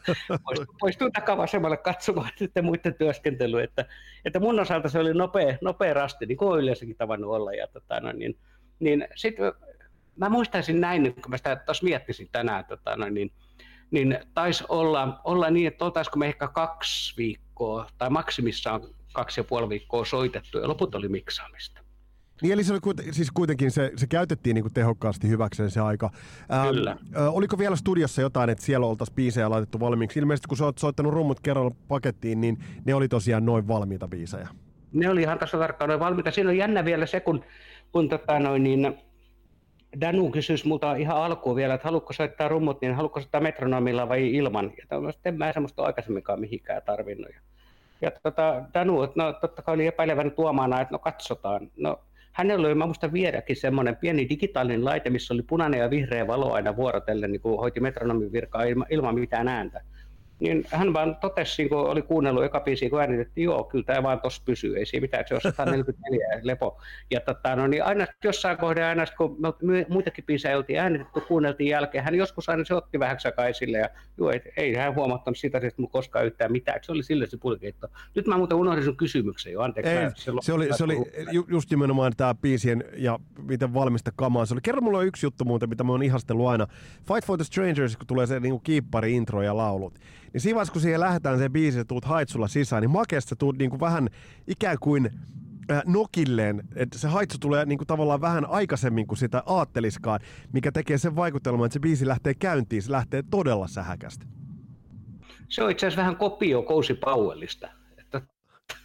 [0.45, 3.65] poistun, poistun takavasemmalle katsomaan sitten muiden työskentelyä.
[3.65, 3.85] Että,
[4.25, 7.53] että mun osalta se oli nopea, nopea rasti, niin kuin yleensäkin tavannut olla.
[7.53, 8.39] Ja, tota, no, niin,
[8.81, 9.37] niin sit,
[10.17, 13.33] mä muistaisin näin, kun mä sitä tuossa miettisin tänään, tota, no, niin,
[13.91, 18.81] niin taisi olla, olla niin, että oltaisiko me ehkä kaksi viikkoa tai maksimissaan
[19.19, 21.81] kaksi ja puoli viikkoa soitettu ja loput oli miksaamista.
[22.43, 25.81] Niin eli se oli kuiten, siis kuitenkin se, se käytettiin niin kuin tehokkaasti hyväkseen se
[25.81, 26.11] aika.
[26.49, 26.97] Ää, Kyllä.
[27.15, 30.19] Ää, oliko vielä studiossa jotain, että siellä oltaisiin biisejä laitettu valmiiksi?
[30.19, 34.49] Ilmeisesti kun sä oot soittanut rummut kerralla pakettiin, niin ne oli tosiaan noin valmiita biisejä.
[34.93, 36.31] Ne oli ihan tässä tarkkaan noin valmiita.
[36.31, 37.45] Siinä on jännä vielä se, kun,
[37.93, 38.99] kun tota noin, niin
[40.01, 44.35] Danu kysyisi multa ihan alkuun vielä, että haluatko soittaa rummut, niin haluatko soittaa metronomilla vai
[44.35, 44.73] ilman.
[44.91, 47.31] Ja en mä semmoista aikaisemminkaan mihinkään tarvinnut.
[47.35, 47.41] Ja
[48.23, 51.71] tota, Danu, no totta kai oli epäilevän tuomana, että no katsotaan.
[51.77, 52.01] No
[52.33, 56.53] hänellä oli, mä muistan viedäkin semmoinen pieni digitaalinen laite, missä oli punainen ja vihreä valo
[56.53, 59.81] aina vuorotellen, niin kuin hoiti metronomin virkaa ilma, ilman mitään ääntä.
[60.41, 64.21] Niin hän vaan totesi, kun oli kuunnellut eka biisi, kun äänitettiin, joo, kyllä tämä vaan
[64.21, 66.81] tuossa pysyy, ei siinä mitään, se on 144 lepo.
[67.11, 71.71] Ja tota, no, niin aina jossain kohden, aina kun me muitakin biisejä oltiin äänitetty, kuunneltiin
[71.71, 75.59] jälkeen, hän joskus aina se otti vähän sakaisille, ja joo, ei, ei hän huomattanut sitä,
[75.59, 77.89] että mun koskaan yhtään mitään, se oli sille se pulkeitto.
[78.15, 79.93] Nyt mä muuten unohdin sun kysymyksen jo, anteeksi.
[79.93, 80.97] Ei, se, se, oli, se oli
[81.33, 84.61] ju, just nimenomaan tämä biisien ja miten valmista kamaa se oli.
[84.61, 86.67] Kerro mulle yksi juttu muuten, mitä mä oon ihastellut aina.
[87.09, 89.99] Fight for the Strangers, kun tulee se niinku kiippari intro ja laulut
[90.33, 93.71] niin siinä vaiheessa, kun siihen lähdetään se biisi, tuut haitsulla sisään, niin makeasta tuut niin
[93.71, 94.09] kuin vähän
[94.47, 95.11] ikään kuin
[95.71, 100.21] äh, nokilleen, että se haitsu tulee niin kuin tavallaan vähän aikaisemmin kuin sitä aatteliskaan,
[100.53, 104.27] mikä tekee sen vaikutelman, että se biisi lähtee käyntiin, se lähtee todella sähäkästä.
[105.49, 107.69] Se on itse asiassa vähän kopio Kousi Powellista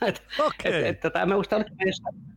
[0.02, 0.74] että okay.
[0.74, 1.74] et, et, tota, mä muistan, että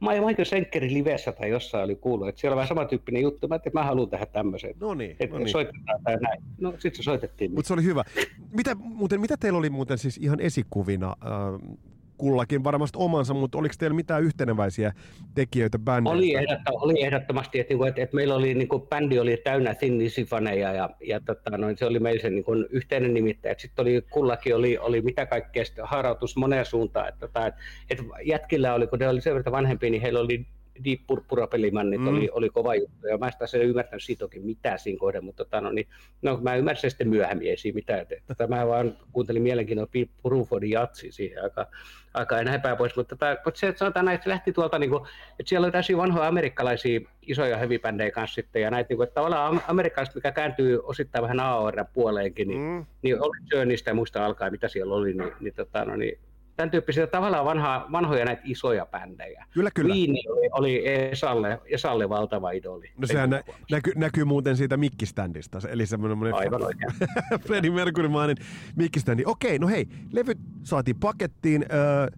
[0.01, 3.71] Michael Senkerin livessä tai jossain oli kuullut, että siellä on vähän samantyyppinen juttu, mä että
[3.73, 4.75] mä haluan tehdä tämmöisen.
[4.81, 5.49] No niin, että no niin.
[5.49, 6.43] soitetaan tai näin.
[6.61, 7.55] No sitten se soitettiin.
[7.55, 8.05] Mutta se oli hyvä.
[8.51, 11.79] Mitä, muuten, mitä teillä oli muuten siis ihan esikuvina äh,
[12.19, 14.93] kullakin varmasti omansa, mutta oliko teillä mitään yhteneväisiä
[15.35, 16.17] tekijöitä bändeistä?
[16.17, 19.99] Oli, ehdotta, oli ehdottomasti, että, että, että meillä oli, niin kuin, bändi oli täynnä Thin
[20.29, 23.55] faneja ja, ja tota, noin, se oli meillä se niin kuin, yhteinen nimittäjä.
[23.59, 27.09] Sitten oli, kullakin oli, oli mitä kaikkea harautus moneen suuntaan.
[27.09, 27.53] Että, että,
[27.91, 30.47] että jätkillä oli, kun ne oli sen verran vanhempia, niin heillä oli
[30.85, 32.09] Deep Purpura-pelimannit mm.
[32.09, 35.61] oli, oli kova juttu, ja mä en ymmärtänyt siitä oikein mitään siinä kohden, mutta tota,
[35.61, 35.89] no, niin,
[36.23, 38.01] no, mä ymmärsin sitten myöhemmin, ei siinä mitään.
[38.01, 39.91] Että, että mä vaan kuuntelin mielenkiinnolla
[40.23, 41.67] Purufordin jatsi siihen aika,
[42.15, 44.79] aika enää päin pois, mutta, tota, mutta se, että sanotaan näin, että se lähti tuolta,
[44.79, 47.79] niin kuin, että siellä oli täysin vanhoja amerikkalaisia isoja heavy
[48.15, 52.49] kanssa sitten, ja näitä, niin kuin, että tavallaan amerikkalaiset, mikä kääntyy osittain vähän AOR puoleenkin,
[52.49, 52.87] niin, mm.
[53.03, 56.19] niin oli Journeystä ja muista alkaa, mitä siellä oli, niin, niin, tota, no, niin
[56.57, 59.45] tämän tyyppisiä tavallaan vanha, vanhoja näitä isoja bändejä.
[59.51, 59.95] Kyllä, kyllä.
[59.95, 62.93] Viini oli, oli Esalle, Esalle valtava idoli.
[62.99, 66.93] No sehän nä, näky, näkyy muuten siitä mikkiständistä, eli semmoinen Aivan oikein.
[67.47, 68.37] Freddie Mercury-mainen
[68.77, 69.23] mikkiständi.
[69.27, 71.65] Okei, no hei, levyt saatiin pakettiin.
[71.73, 72.09] Öö,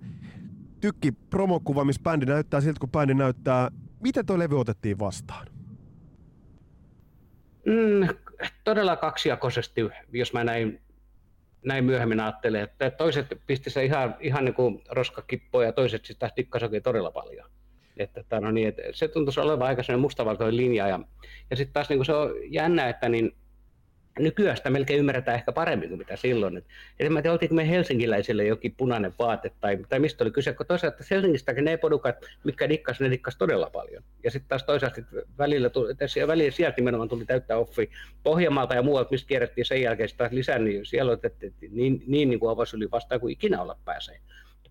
[0.81, 3.70] tykki promokuva, missä bändi näyttää siltä, kun bändi näyttää.
[4.01, 5.46] Miten tuo levy otettiin vastaan?
[7.66, 8.09] Mm,
[8.64, 9.81] todella kaksijakoisesti,
[10.12, 10.81] jos mä näin
[11.64, 16.21] näin myöhemmin ajattelee, että toiset pisti se ihan, ihan niin kuin roskakippoja ja toiset sitten
[16.21, 17.51] taas dikkasi todella paljon.
[17.97, 20.88] Että, että, no niin, että se tuntuisi olevan aika mustavalkoinen linja.
[20.88, 21.01] Ja,
[21.51, 23.37] ja sitten taas niin kuin se on jännä, että niin,
[24.18, 26.57] nykyään sitä melkein ymmärretään ehkä paremmin kuin mitä silloin.
[26.57, 26.64] Et,
[26.98, 31.04] en tiedä, oltiinko me helsinkiläisille jokin punainen vaate tai, tai mistä oli kyse, kun toisaalta
[31.11, 34.02] Helsingistäkin ne podukat, mitkä dikkas, ne dikkas todella paljon.
[34.24, 35.00] Ja sitten taas toisaalta
[35.38, 35.94] välillä, tuli,
[36.26, 37.90] välillä sieltä nimenomaan tuli täyttää offi
[38.22, 42.40] Pohjanmaalta ja muualta, mistä kierrettiin sen jälkeen taas lisää, niin siellä otettiin niin, niin, niin
[42.40, 44.20] kuin avasi yli vastaan kuin ikinä olla pääsee.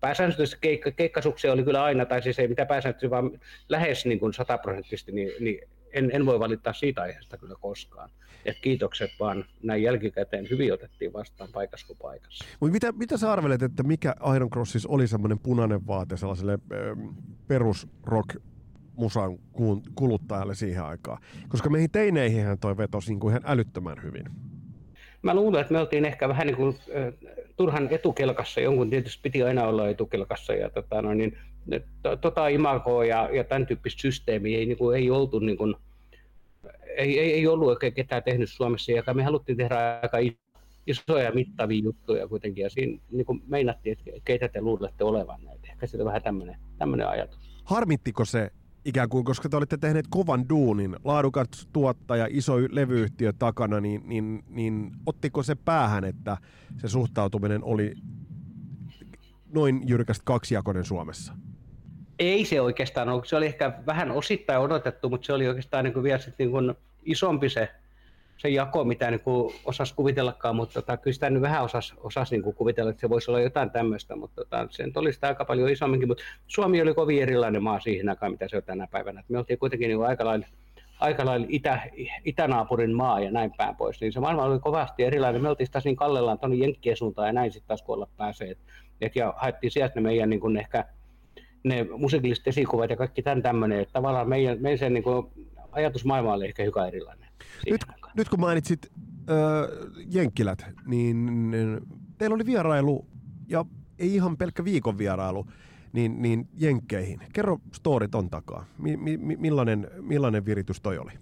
[0.00, 4.34] Pääsääntöisesti keikka, keikkasuksia oli kyllä aina, tai siis ei mitään pääsääntöisesti, vaan lähes niin kuin
[4.34, 8.10] sataprosenttisesti, niin, niin en, en voi valittaa siitä aiheesta kyllä koskaan.
[8.44, 12.44] Et kiitokset vaan näin jälkikäteen hyvin otettiin vastaan paikassa kuin paikassa.
[12.60, 17.08] Mut mitä, mitä sä arvelet, että mikä Iron Crossissa oli semmoinen punainen vaate sellaiselle ähm,
[17.46, 18.36] perusrock
[18.96, 19.38] musan
[19.94, 21.22] kuluttajalle siihen aikaan?
[21.48, 24.24] Koska meihin teineihin toi vetosi niin kuin ihan älyttömän hyvin.
[25.22, 29.42] Mä luulen, että me oltiin ehkä vähän niin kuin, äh, turhan etukelkassa, jonkun tietysti piti
[29.42, 31.38] aina olla etukelkassa, ja tota, no, niin,
[32.02, 35.74] to, tota imagoa ja, ja tämän tyyppistä systeemiä ei, niin kuin, ei oltu niin kuin,
[36.96, 40.18] ei, ei, ei ollut oikein ketään tehnyt Suomessa, ja me haluttiin tehdä aika
[40.86, 45.68] isoja mittavia juttuja kuitenkin, ja siinä niin kuin meinattiin, että keitä te luulette olevan näitä.
[45.72, 46.22] Ehkä se on vähän
[46.78, 47.62] tämmöinen ajatus.
[47.64, 48.50] Harmittiko se
[48.88, 54.44] ikään kuin, koska te olette tehneet kovan duunin, laadukat tuottaja, iso levyyhtiö takana, niin, niin,
[54.48, 56.36] niin ottiko se päähän, että
[56.76, 57.94] se suhtautuminen oli
[59.54, 61.32] noin jyrkästi kaksijakoinen Suomessa?
[62.18, 63.28] Ei se oikeastaan ollut.
[63.28, 66.50] Se oli ehkä vähän osittain odotettu, mutta se oli oikeastaan niin kuin vielä sit niin
[66.50, 67.68] kuin isompi se,
[68.38, 72.34] se jako, mitä niin kuin osasi kuvitellakaan, mutta tota, kyllä sitä nyt vähän osasi, osasi
[72.34, 75.44] niin kuin kuvitella, että se voisi olla jotain tämmöistä, mutta tota, se oli sitä aika
[75.44, 79.24] paljon isomminkin, mutta Suomi oli kovin erilainen maa siihen aikaan, mitä se on tänä päivänä.
[79.28, 80.46] me oltiin kuitenkin niin aika lailla
[81.00, 81.80] aika lailla itä,
[82.24, 85.42] itänaapurin maa ja näin päin pois, niin se maailma oli kovasti erilainen.
[85.42, 88.50] Me oltiin taas niin kallellaan tuonne Jenkkien suuntaan ja näin sitten taas kun olla pääsee.
[88.50, 88.58] Et,
[89.00, 90.84] et, ja haettiin sieltä ne meidän niin kuin ehkä
[91.64, 95.26] ne musiikilliset esikuvat ja kaikki tämän tämmöinen, että tavallaan meidän, meidän se niin kuin,
[95.72, 97.28] ajatusmaailma oli ehkä hyvä erilainen.
[97.70, 97.80] Nyt,
[98.18, 98.86] nyt kun mainitsit
[99.30, 99.36] äh,
[100.12, 101.30] Jenkkilät, niin
[102.18, 103.06] teillä oli vierailu,
[103.48, 103.64] ja
[103.98, 105.46] ei ihan pelkkä viikon vierailu,
[105.92, 107.20] niin, niin Jenkkeihin.
[107.32, 108.66] Kerro storit on takaa.
[108.78, 111.12] Mi, mi, millainen, millainen viritys toi oli?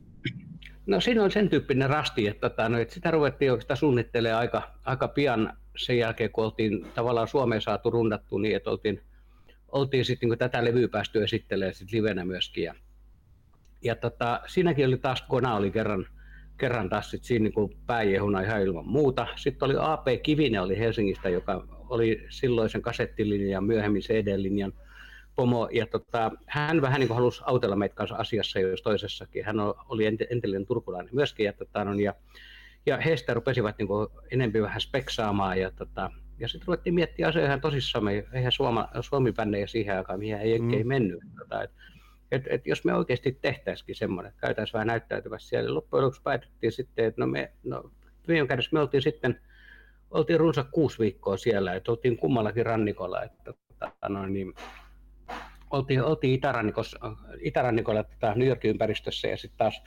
[0.87, 4.63] No siinä on sen tyyppinen rasti, että, tota, no, että sitä ruvettiin oikeastaan suunnittelemaan aika,
[4.85, 9.01] aika pian sen jälkeen, kun oltiin tavallaan Suomeen saatu rundattu niin, että oltiin–
[9.77, 12.65] oltiin sitten niin tätä levyä päästy esittelemään sit livenä myöskin.
[12.65, 12.75] Ja,
[13.83, 16.07] ja tota, siinäkin oli taas, Kona oli kerran,
[16.59, 19.27] kerran taas sit siinä niin pääjehuna ihan ilman muuta.
[19.37, 24.73] Sitten oli AP Kivinen oli Helsingistä, joka oli silloisen kasettilinjan myöhemmin CD-linjan
[25.37, 29.45] pomo, ja tota, hän vähän niin kuin halusi autella meitä kanssa asiassa jos toisessakin.
[29.45, 29.57] Hän
[29.89, 32.15] oli entinen turkulainen myöskin, ja, tota, no, ja,
[32.87, 33.89] ja heistä rupesivat niin
[34.31, 39.67] enempi vähän speksaamaan, ja, tota, ja sitten ruvettiin miettiä asioita ihan tosissaan, eihän Suoma, Suomi-bändejä
[39.67, 40.89] siihen aikaan, mihin ei, mm.
[40.89, 41.21] mennyt.
[41.39, 41.71] Tota, et,
[42.33, 46.73] et, et jos me oikeasti tehtäisikin semmoinen, että käytäisiin vähän näyttäytyvässä siellä, loppujen lopuksi päätettiin
[46.73, 47.91] sitten, että no me, no,
[48.29, 49.41] viime kädessä me oltiin sitten,
[50.11, 54.55] oltiin runsa kuusi viikkoa siellä, että oltiin kummallakin rannikolla, että tota, no, niin,
[55.71, 59.83] oltiin, oltiin itärannikolla, itärannikolla tota, New Yorkin ympäristössä ja sitten taas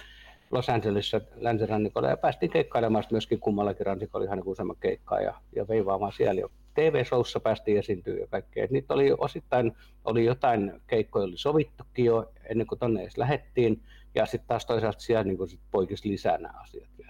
[0.52, 5.68] Los Angelesissa länsirannikolla ja päästiin keikkailemaan myöskin kummallakin rannikolla ihan niin useamman keikkaa ja, ja
[5.68, 6.42] veivaamaan siellä.
[6.74, 8.68] TV-showssa päästiin esiintyä ja kaikkea.
[8.70, 9.72] Niitä oli osittain
[10.06, 13.84] oli jotain keikkoja oli sovittukin jo ennen kuin tonne edes lähettiin
[14.16, 17.09] ja sitten taas toisaalta siellä niin sit poikisi lisää nämä asiat vielä.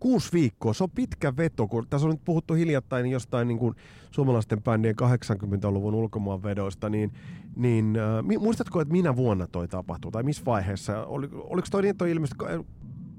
[0.00, 3.74] Kuusi viikkoa, se on pitkä veto, kun tässä on nyt puhuttu hiljattain jostain niin kuin
[4.10, 7.12] suomalaisten bändien 80-luvun ulkomaanvedoista, niin,
[7.56, 11.04] niin äh, muistatko, että minä vuonna toi tapahtui tai missä vaiheessa?
[11.04, 12.44] Oli, oliko toi niin, toi ilmeisesti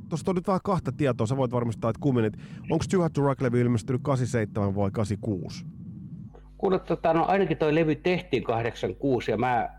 [0.09, 2.31] tuosta on nyt vähän kahta tietoa, sä voit varmistaa, että kummin,
[2.71, 5.65] onko Too Hot to Rock-levy ilmestynyt 87 vai 86?
[6.57, 9.78] Kuule, tota, no ainakin toi levy tehtiin 86 ja mä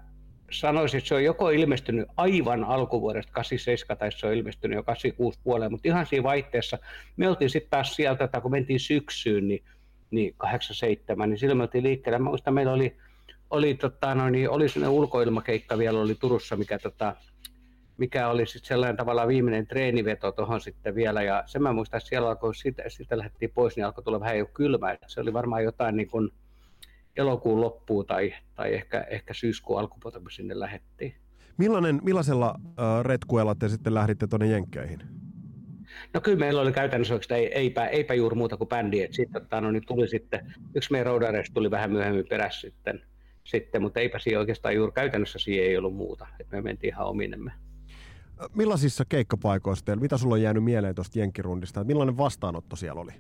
[0.51, 5.39] sanoisin, että se on joko ilmestynyt aivan alkuvuodesta 87 tai se on ilmestynyt jo 86
[5.45, 6.79] puolella, mutta ihan siinä vaihteessa
[7.17, 9.63] me oltiin sitten taas sieltä, että kun mentiin syksyyn, niin,
[10.11, 12.19] niin 87, niin silloin me oltiin liikkeellä.
[12.19, 12.97] Mä muistan, meillä oli,
[13.51, 17.17] oli, tota, no, niin, oli sellainen ulkoilmakeikka vielä oli Turussa, mikä tota,
[17.97, 21.23] mikä oli sitten sellainen tavallaan viimeinen treeniveto tuohon sitten vielä.
[21.23, 24.39] Ja sen mä muistan, että siellä alkoi, siitä, siitä lähdettiin pois, niin alkoi tulla vähän
[24.39, 24.97] jo kylmä.
[25.07, 26.31] Se oli varmaan jotain niin kuin
[27.17, 31.15] elokuun loppuun tai, tai ehkä, ehkä syyskuun alkupuolta, kun sinne lähdettiin.
[31.57, 35.03] Millainen, millaisella äh, retkuella te sitten lähditte tuonne Jenkkeihin?
[36.15, 39.09] No kyllä meillä oli käytännössä että ei, eipä, eipä juuri muuta kuin bändi.
[39.11, 43.03] Sitten tota, no, niin tuli sitten, yksi meidän roudareista tuli vähän myöhemmin perässä sitten,
[43.45, 46.27] sitten, mutta eipä siinä oikeastaan juuri käytännössä siihen ei ollut muuta.
[46.41, 47.53] Et me mentiin ihan ominemme.
[48.55, 51.85] Millaisissa keikkapaikoissa teillä, mitä sulla on jäänyt mieleen tuosta Jenkkirundista?
[51.85, 53.13] Millainen vastaanotto siellä oli?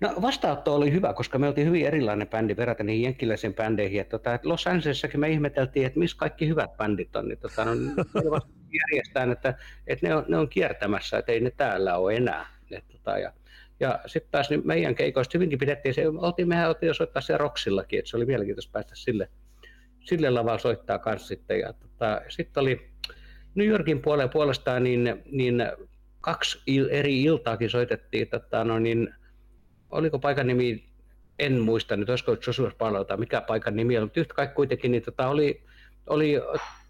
[0.00, 4.00] No vastaanotto oli hyvä, koska me oltiin hyvin erilainen bändi verraten niihin jenkkiläisiin bändeihin.
[4.00, 7.28] Että, tota, että Los Angelessakin me ihmeteltiin, että missä kaikki hyvät bändit on.
[7.28, 7.72] Niin, tota, no,
[8.80, 9.54] järjestään, että,
[9.86, 12.46] että ne, on, ne on kiertämässä, että ei ne täällä ole enää.
[12.70, 13.32] Et, tota, ja,
[13.80, 17.38] ja sitten taas niin meidän keikoista hyvinkin pidettiin se, oltiin, mehän oltiin jo soittaa siellä
[17.38, 19.28] Roksillakin, että se oli mielenkiintoista päästä sille,
[20.00, 21.60] sille lavalla soittaa kanssa sitten.
[21.60, 22.88] Ja tota, sitten oli,
[23.54, 25.62] New Yorkin puolella puolestaan niin, niin
[26.20, 29.14] kaksi il, eri iltaakin soitettiin, tota, no niin,
[29.96, 30.84] oliko paikan nimi,
[31.38, 35.02] en muista nyt, olisiko Joshua tai mikä paikan nimi oli, mutta yhtä kaikki kuitenkin niin,
[35.02, 35.62] tota, oli,
[36.06, 36.34] oli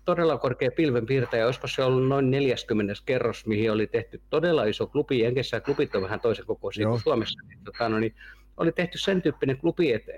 [0.04, 5.20] todella korkea pilvenpiirtäjä, olisiko se ollut noin 40 kerros, mihin oli tehty todella iso klubi,
[5.20, 8.14] Jenkessä klubit on vähän toisen kokoisia kuin Suomessa, niin, tota, no, niin,
[8.57, 10.12] oli tehty sen tyyppinen klubi, että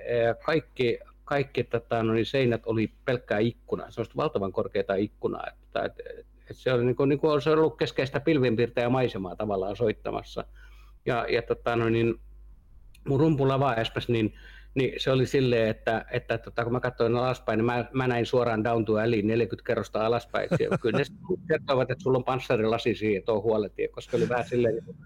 [0.45, 5.83] kaikki, kaikki tota, no, niin seinät oli pelkkää ikkunaa, se on valtavan korkeata ikkunaa, että,
[5.83, 6.03] että,
[6.51, 10.45] et se oli niin kuin, niin kuin olisi ollut keskeistä pilvinpiirtäjä maisemaa tavallaan soittamassa.
[11.07, 12.21] Ja, ja tota, no niin,
[13.09, 14.35] mun rumpulla vaespas, niin,
[14.75, 18.27] niin se oli silleen, että, että tota, kun mä katsoin alaspäin, niin mä, mä näin
[18.27, 20.49] suoraan down to alley 40 kerrosta alaspäin.
[20.61, 21.05] Ja kyllä ne
[21.49, 24.97] kertoivat, että sulla on panssarilasi siihen, että on huoletie, koska oli vähän silleen niin kuin,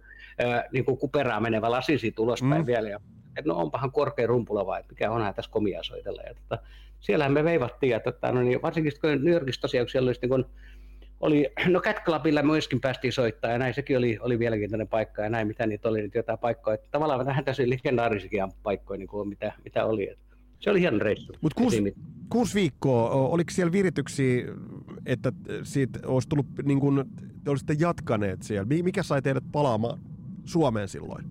[0.73, 2.67] niin kuin kuperaa menevä lasi siitä ulospäin mm.
[2.67, 2.89] vielä.
[2.89, 3.01] Ja,
[3.37, 6.23] että no onpahan korkea rumpula vai, mikä onhan tässä komia soitella.
[6.23, 6.59] Ja, tota,
[7.01, 10.21] siellähän me veivattiin, ja tota, no niin, varsinkin kun New Yorkissa tosiaan, kun siellä olisi
[10.21, 10.45] niin kuin,
[11.23, 15.31] oli, no Cat Clubilla myöskin päästiin soittaa ja näin, sekin oli, oli mielenkiintoinen paikka ja
[15.31, 16.75] näin, mitä niitä oli, niitä jotain paikkoja.
[16.75, 20.16] Että tavallaan vähän tässä legendaarisikin paikkoja, niin kuin mitä, mitä oli.
[20.61, 21.33] Se oli hieno reissu.
[21.41, 21.95] Mutta kuusi,
[22.29, 24.45] kuusi viikkoa, oliko siellä virityksiä,
[25.07, 27.05] että siitä olisi tullut, niin kuin,
[27.45, 28.66] te olisitte jatkaneet siellä?
[28.83, 29.99] Mikä sai teidät palaamaan
[30.45, 31.25] Suomeen silloin?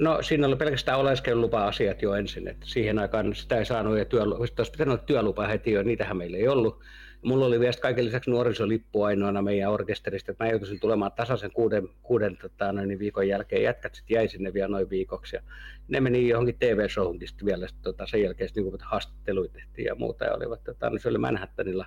[0.00, 4.38] No siinä oli pelkästään oleskelulupa-asiat jo ensin, että siihen aikaan sitä ei saanut ja työlupa,
[4.38, 6.80] olisi pitänyt olla työlupa heti jo, niitähän meillä ei ollut.
[7.22, 11.88] Mulla oli vielä kaiken lisäksi nuorisolippu ainoana meidän orkesterista, että mä joutuisin tulemaan tasaisen kuuden,
[12.02, 13.62] kuuden tota, noin, viikon jälkeen.
[13.62, 15.36] Jätkät sitten jäi sinne vielä noin viikoksi.
[15.36, 15.42] Ja
[15.88, 20.24] ne meni johonkin TV-showhunkin sitten vielä sit, tota, sen jälkeen niin haastatteluja tehtiin ja muuta.
[20.24, 21.86] Ja olivat, tota, no, se oli Manhattanilla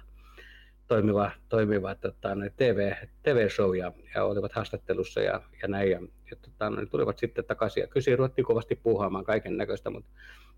[0.88, 2.92] toimiva, toimiva tota, no, TV,
[3.24, 5.92] TV-show ja, ja, olivat haastattelussa ja, ja näin.
[5.92, 6.00] Ja,
[6.32, 10.10] ja tota, no, tulivat sitten takaisin ja kysyä, ruvettiin kovasti puhuamaan kaiken näköistä, mutta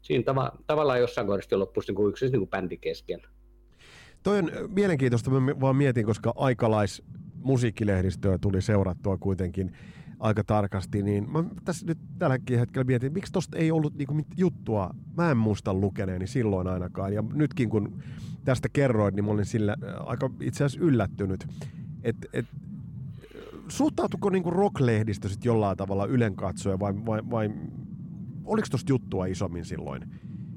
[0.01, 3.21] siinä tava, tavallaan jossain kohdassa loppui niin kuin yksi niin kuin bändi kesken.
[4.26, 7.03] Toi on mielenkiintoista, mä vaan mietin, koska aikalais
[7.43, 9.71] musiikkilehdistöä tuli seurattua kuitenkin
[10.19, 14.95] aika tarkasti, niin mä tässä nyt tälläkin hetkellä mietin, miksi tosta ei ollut niinku juttua,
[15.17, 18.03] mä en muista lukeneeni silloin ainakaan, ja nytkin kun
[18.45, 21.47] tästä kerroin, niin mä olin sillä aika itse asiassa yllättynyt,
[22.03, 22.45] että et,
[23.67, 27.49] suhtautuko niinku rock-lehdistö jollain tavalla Ylen katsoja vai, vai, vai
[28.45, 30.01] oliko tuosta juttua isommin silloin?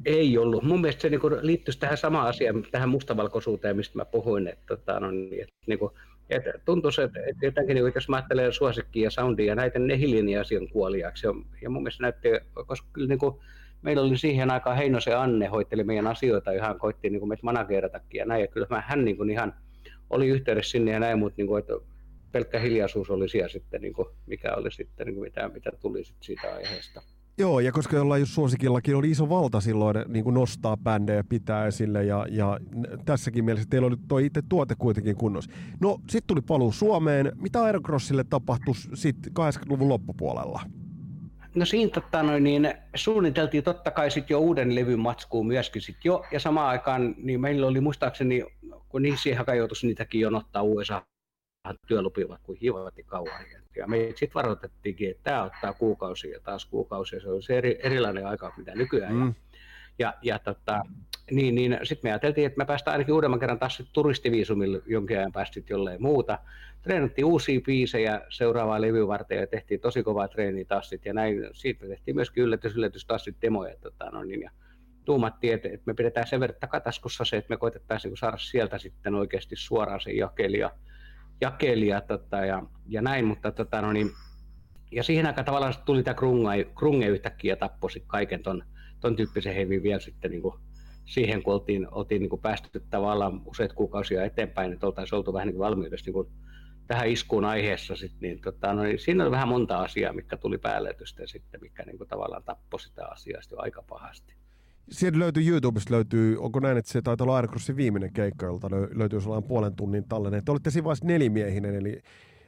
[0.04, 0.62] Ei ollut.
[0.62, 4.48] Mun mielestä se niinku liittyisi tähän samaan asiaan, tähän mustavalkoisuuteen, mistä mä puhuin.
[4.48, 5.92] Että, tota, no, niin, että, niinku,
[6.30, 9.98] että tuntuu, että, että jotenkin, niin, jos mä ajattelen suosikkia ja soundia ja näitä, ne
[9.98, 11.26] hiljeni asian kuoliaksi.
[11.26, 12.28] Ja, ja mun mielestä näytti,
[12.66, 13.34] koska kyllä niin kuin,
[13.82, 18.18] meillä oli siihen aikaan Heinosen Anne hoitteli meidän asioita hän koitti niin kuin meitä manageratakin
[18.18, 18.40] ja näin.
[18.40, 19.54] Ja kyllä mä, hän niin kuin ihan
[20.10, 21.72] oli yhteydessä sinne ja näin, mutta niin kuin, että
[22.32, 26.04] pelkkä hiljaisuus oli siellä sitten, niin kuin, mikä oli sitten, niin kuin mitä, mitä tuli
[26.04, 27.02] sitten siitä aiheesta.
[27.38, 32.04] Joo, ja koska jollain suosikillakin oli iso valta silloin niin kuin nostaa bändejä, pitää esille,
[32.04, 32.58] ja, ja
[33.04, 35.50] tässäkin mielessä teillä oli toi itse tuote kuitenkin kunnossa.
[35.80, 37.32] No, sitten tuli paluu Suomeen.
[37.34, 40.60] Mitä Aerocrossille tapahtui sitten 80-luvun loppupuolella?
[41.54, 46.04] No siinä totta, noin, niin suunniteltiin totta kai sit jo uuden levyn matskuun myöskin sit
[46.04, 48.44] jo, ja samaan aikaan niin meillä oli muistaakseni,
[48.88, 51.02] kun niin siihen joutuisi niitäkin jonottaa USA
[51.86, 53.44] työlupivat kuin hivatti kauan.
[53.78, 57.20] Ja me sitten varoitettiinkin, että tämä ottaa kuukausia ja taas kuukausia.
[57.20, 59.14] Se on se eri, erilainen aika mitä nykyään.
[59.14, 59.34] Mm.
[59.98, 60.82] Ja, ja tota,
[61.30, 65.32] niin, niin sitten me ajateltiin, että me päästään ainakin uudemman kerran taas turistiviisumille jonkin ajan
[65.32, 66.38] päästä jollei muuta.
[66.82, 71.48] Treenattiin uusia biisejä seuraavaa levy varten ja tehtiin tosi kovaa treeniä taas sit, ja näin.
[71.52, 73.74] Siitä me tehtiin myöskin yllätys, yllätys taas sitten demoja.
[73.80, 74.50] Tota, no niin, ja
[75.04, 79.14] tuumattiin, että, että me pidetään sen verran takataskussa se, että me koitettaisiin saada sieltä sitten
[79.14, 80.70] oikeasti suoraan se jakelija
[81.40, 84.10] jakelija tota, ja, ja näin, mutta tota, no niin,
[84.92, 88.64] ja siihen aikaan tavallaan tuli tämä krunge, krunge yhtäkkiä ja tappoi kaiken ton,
[89.00, 90.54] ton tyyppisen hevin vielä sitten niin kuin
[91.04, 95.48] siihen, kun oltiin, oltiin niin kuin päästy tavallaan useat kuukausia eteenpäin, että oltaisiin oltu vähän
[95.48, 96.28] niin valmiudessa niin kuin
[96.86, 100.58] tähän iskuun aiheessa, sit, niin, tota, no, niin siinä oli vähän monta asiaa, mikä tuli
[100.58, 104.34] päälle sitten, mikä niin kuin tavallaan tappoi sitä asiaa jo aika pahasti.
[104.90, 109.20] Sieltä löytyy YouTubesta, löytyy, onko näin, että se taitaa olla Aerocrossin viimeinen keikka, jolta löytyy
[109.20, 110.42] sellainen puolen tunnin tallenne.
[110.44, 112.00] Te olitte siinä vaiheessa nelimiehinen, eli,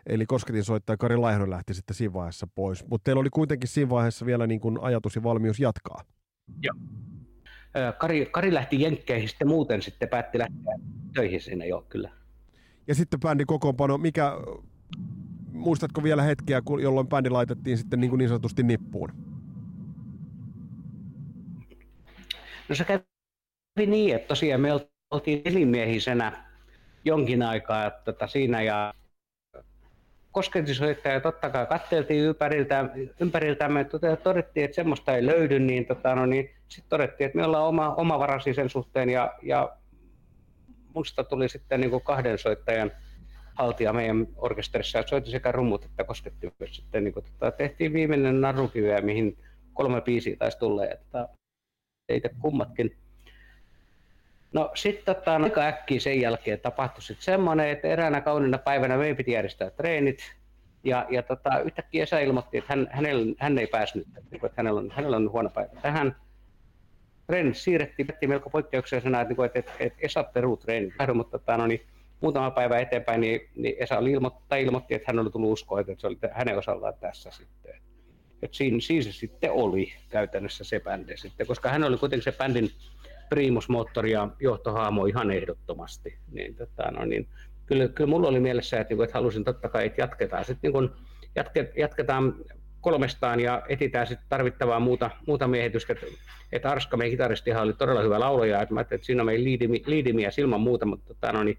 [0.07, 2.87] eli kosketin soittaja Kari Laihdo lähti sitten siinä vaiheessa pois.
[2.89, 6.05] Mutta teillä oli kuitenkin siinä vaiheessa vielä niin kuin ajatus ja valmius jatkaa.
[6.63, 6.75] Joo.
[7.99, 10.75] Kari, Kari lähti Jenkkeihin sitten muuten sitten päätti lähteä
[11.15, 12.11] töihin sinne jo kyllä.
[12.89, 14.33] Ja sitten bändin kokoonpano, mikä,
[15.53, 19.30] muistatko vielä hetkiä, jolloin bändi laitettiin sitten niin, kuin niin sanotusti nippuun?
[22.71, 24.69] No se kävi niin, että tosiaan me
[25.11, 26.45] oltiin elimiehisenä
[27.05, 28.95] jonkin aikaa tota, siinä ja
[30.33, 32.89] kosketisoittaja totta kai katteltiin ympäriltä,
[33.21, 37.45] ympäriltämme, että todettiin, että semmoista ei löydy, niin, tota, no, niin sitten todettiin, että me
[37.45, 39.77] ollaan oma, omavarasi sen suhteen ja, ja
[40.95, 42.91] musta tuli sitten niin kuin kahden soittajan
[43.55, 47.05] haltija meidän orkesterissa, että soitti sekä rummut että kosketti sitten.
[47.05, 49.39] Niin kuin, tota, tehtiin viimeinen narukiveä, mihin
[49.73, 50.83] kolme biisiä taisi tulla.
[52.11, 52.97] Teitä kummatkin.
[54.53, 59.17] No sitten tota, aika äkkiä sen jälkeen tapahtui sitten semmoinen, että eräänä kauniina päivänä meidän
[59.17, 60.35] piti järjestää treenit.
[60.85, 64.91] Ja, ja tota, yhtäkkiä Esa ilmoitti, että hän, hänellä, hän ei päässyt, että hänellä on,
[64.91, 65.71] hänellä on huono päivä.
[65.83, 66.17] Tähän
[67.27, 71.87] treenit siirrettiin, melko poikkeuksellisena, että, että, että, että Esa peruu treenit, mutta tota, no, niin,
[72.21, 75.95] muutama päivä eteenpäin, niin, niin Esa oli ilmoitti, ilmoitti, että hän oli tullut uskoa, että
[75.99, 77.90] se oli hänen osallaan tässä sitten
[78.43, 82.39] että siinä, siinä se sitten oli käytännössä se bändi sitten, koska hän oli kuitenkin se
[82.39, 82.71] bändin
[83.29, 86.19] primusmoottori ja johtohaamo ihan ehdottomasti.
[86.33, 87.29] Niin, tota, no, niin,
[87.67, 90.91] kyllä, kyllä mulla oli mielessä, että, niin että halusin totta kai, että jatketaan sitten niin
[91.37, 92.35] jatke, jatketaan
[92.81, 95.93] kolmestaan ja etitään sitten tarvittavaa muuta, muuta miehitystä.
[95.93, 96.07] Että,
[96.53, 99.83] että Arska, meidän kitaristihan oli todella hyvä laulaja, että mä että siinä on meidän liidimi,
[99.87, 101.59] liidimiä ilman muuta, mutta tota, no, niin,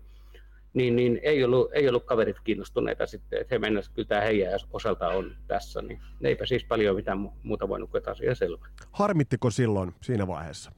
[0.74, 4.60] niin, niin ei, ollut, ei ollut kaverit kiinnostuneita sitten, että he mennessä kyllä tämä heidän
[4.74, 8.68] osalta on tässä, niin eipä siis paljon mitään muuta voinut kuin asia selvä.
[8.92, 10.72] Harmittiko silloin siinä vaiheessa?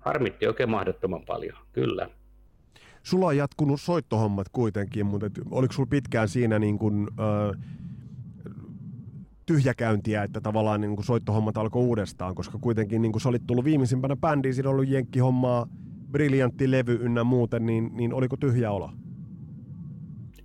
[0.00, 2.10] Harmitti oikein mahdottoman paljon, kyllä.
[3.02, 7.54] Sulla on jatkunut soittohommat kuitenkin, mutta et, oliko sulla pitkään siinä niin kuin, ö,
[9.46, 13.64] tyhjäkäyntiä, että tavallaan niin kuin soittohommat alkoi uudestaan, koska kuitenkin niin kuin sä olit tullut
[13.64, 15.66] viimeisimpänä bändiin, siinä on ollut jenkkihommaa,
[16.14, 18.90] briljantti levy ynnä muuten, niin, niin oliko tyhjä olo?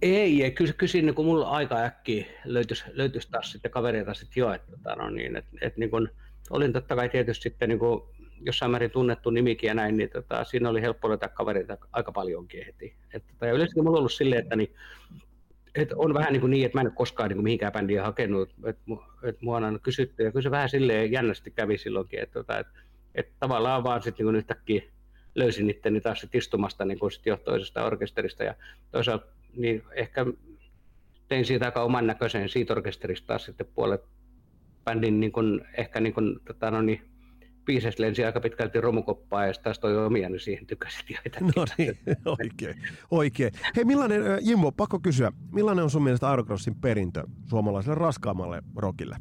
[0.02, 4.54] Ei, kyllä, kyllä siinä kun mulla aika äkkiä löytyisi, löytyisi taas sitten kavereita sitten jo,
[4.54, 6.10] että, tota, no niin, että, että niin kun,
[6.50, 8.10] olin totta kai tietysti sitten niin kun,
[8.42, 12.66] jossain määrin tunnettu nimikin ja näin, niin tota, siinä oli helppo löytää kavereita aika paljonkin
[12.66, 12.96] heti.
[13.14, 14.74] Et, tota, ja yleensä mulla on ollut silleen, että niin,
[15.76, 18.02] et on vähän niin, kuin niin, että mä en ole koskaan niin kuin mihinkään bändiin
[18.02, 18.82] hakenut, että
[19.24, 22.80] et mua on kysytty, ja kyllä se vähän silleen jännästi kävi silloinkin, että, että, että,
[23.16, 24.82] että tavallaan vaan sitten niin yhtäkkiä
[25.36, 28.56] löysin itteni taas sit istumasta niin kuin sit jo toisesta orkesterista ja
[28.92, 29.26] toisaalta
[29.56, 30.26] niin ehkä
[31.28, 34.02] tein siitä aika oman näköisen siitä orkesterista taas sitten puolet
[34.86, 37.02] bändin niin kuin, ehkä niin kuin, tota, no niin,
[37.66, 41.52] biisestä lensi aika pitkälti romukoppaa ja taas toi omia, niin siihen tykkäsit joitakin.
[41.56, 41.98] No niin,
[42.40, 42.76] oikein.
[43.12, 43.52] oikein.
[43.76, 49.16] Hei, millainen, Jimmo, pakko kysyä, millainen on sun mielestä Aerocrossin perintö suomalaiselle raskaammalle rockille?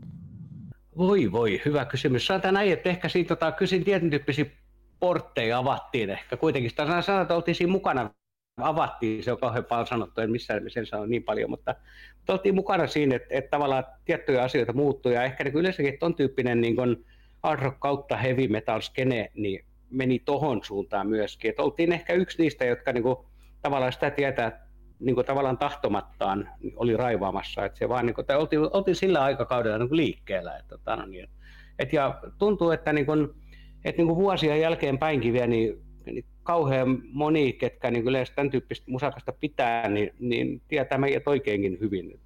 [0.97, 2.27] Voi voi, hyvä kysymys.
[2.27, 4.47] Sanotaan näin, että ehkä siitä tota, kysin tietyn tyyppisiä
[5.01, 6.37] portteja avattiin ehkä.
[6.37, 8.11] Kuitenkin sitä sanotaan, että oltiin siinä mukana
[8.61, 11.75] avattiin, se on kauhean paljon sanottu, en missään sen sano niin paljon, mutta,
[12.17, 16.15] mutta oltiin mukana siinä, että, että tavallaan tiettyjä asioita muuttui ja ehkä niin yleensäkin ton
[16.15, 17.05] tyyppinen niin kuin
[17.43, 21.49] hard rock kautta heavy metal skene niin meni tohon suuntaan myöskin.
[21.49, 23.17] Että oltiin ehkä yksi niistä, jotka niin kuin,
[23.63, 24.69] tavallaan sitä tietää
[25.01, 27.65] niin kuin, tavallaan tahtomattaan oli raivaamassa.
[27.65, 30.51] Että se vaan, niin että oltiin, oltiin sillä aikakaudella niin liikkeellä.
[30.51, 31.29] Että, että, tota, no niin,
[31.79, 33.35] että, ja tuntuu, että, niin kuin,
[33.85, 38.51] että niin kuin vuosien jälkeen päinkin vielä, niin, niin kauhean moni, ketkä niin yleensä tämän
[38.51, 42.20] tyyppistä musakasta pitää, niin, niin tietää meidät oikeinkin hyvin.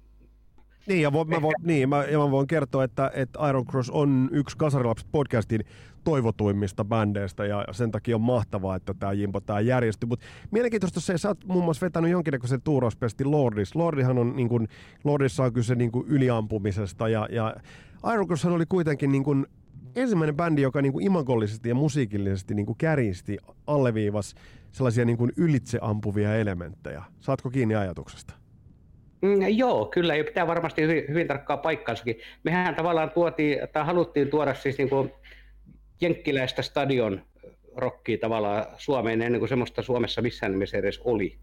[0.87, 3.89] Niin, ja, vo, mä, voin, niin mä, ja mä voin kertoa, että, että Iron Cross
[3.89, 5.61] on yksi Kasarilapset podcastin
[6.03, 10.07] toivotuimmista bändeistä, ja sen takia on mahtavaa, että tämä Jimpo tämä järjestyy.
[10.07, 13.75] Mutta mielenkiintoista se, sä oot muun muassa vetänyt jonkinnäköisen tuurauspesti Lordis.
[13.75, 14.67] Lordihan on, niin kuin,
[15.03, 17.55] Lordissa on kyse niin kuin yliampumisesta, ja, ja
[18.13, 19.47] Iron Cross oli kuitenkin niin kuin
[19.95, 23.37] ensimmäinen bändi, joka niin kuin imagollisesti ja musiikillisesti niin kuin kärjisti,
[23.67, 24.35] alleviivas
[24.71, 27.03] sellaisia niin kuin ylitseampuvia elementtejä.
[27.19, 28.33] Saatko kiinni ajatuksesta?
[29.21, 32.15] Mm, joo, kyllä, ja pitää varmasti hyvin, hyvin tarkkaa paikkansakin.
[32.43, 35.11] Mehän tavallaan tuotiin, tai haluttiin tuoda siis niin kuin
[36.01, 37.21] jenkkiläistä stadion
[37.75, 41.37] rockia tavallaan Suomeen ennen kuin semmoista Suomessa missään nimessä edes oli.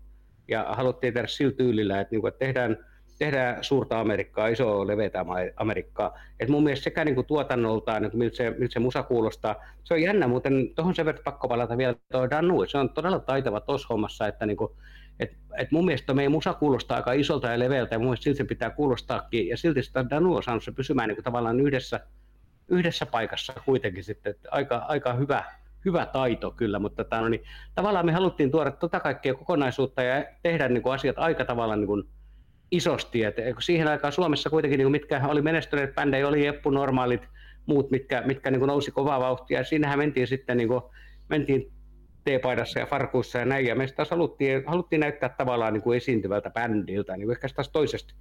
[0.48, 2.86] Ja haluttiin tehdä sillä tyylillä, että, niin kuin, että tehdään
[3.20, 5.24] tehdään suurta Amerikkaa, isoa leveätä
[5.56, 6.18] Amerikkaa.
[6.40, 9.56] Et mun mielestä sekä niin kuin tuotannoltaan, niin kuin miltä, se, miltä se musa kuulostaa,
[9.84, 13.18] se on jännä, muuten tuohon sen verran pakko palata vielä tuo Danu, se on todella
[13.18, 14.72] taitava tuossa hommassa, että niin kuin,
[15.20, 18.36] et, et mun mielestä meidän musa kuulostaa aika isolta ja leveältä, ja mun mielestä silti
[18.36, 22.00] se pitää kuulostaakin, ja silti sitä Danu on saanut se pysymään niin kuin tavallaan yhdessä,
[22.68, 25.44] yhdessä paikassa kuitenkin sitten, että aika, aika hyvä,
[25.84, 27.44] hyvä taito kyllä, mutta tämä, no niin,
[27.74, 31.86] tavallaan me haluttiin tuoda tota kaikkea kokonaisuutta ja tehdä niin kuin asiat aika tavalla niin
[31.86, 32.04] kuin,
[32.70, 33.24] isosti.
[33.24, 37.22] Et siihen aikaan Suomessa kuitenkin, niin mitkä oli menestyneet bändejä, oli Eppu Normaalit,
[37.66, 39.58] muut, mitkä, mitkä niin nousi kovaa vauhtia.
[39.58, 40.82] Ja siinähän mentiin sitten niin kuin,
[41.28, 41.72] mentiin
[42.24, 43.66] teepaidassa ja farkuissa ja näin.
[43.66, 48.14] Ja me taas haluttiin, haluttiin näyttää tavallaan niin kuin esiintyvältä bändiltä, niin ehkä taas toisesta,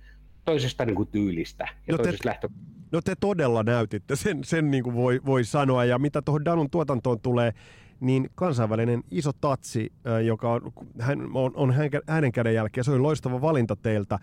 [0.45, 2.49] toisesta niin kuin tyylistä ja no toisesta te, lähtö...
[2.91, 5.85] No te todella näytitte, sen, sen niin kuin voi, voi sanoa.
[5.85, 7.53] Ja mitä tuohon Danun tuotantoon tulee,
[7.99, 9.91] niin kansainvälinen iso tatsi,
[10.25, 10.61] joka on,
[10.99, 11.73] hän, on, on
[12.07, 14.19] hänen käden jälkeen, se oli loistava valinta teiltä.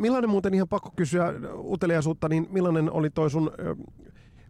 [0.00, 3.50] millainen muuten ihan pakko kysyä uteliaisuutta, niin millainen oli toi sun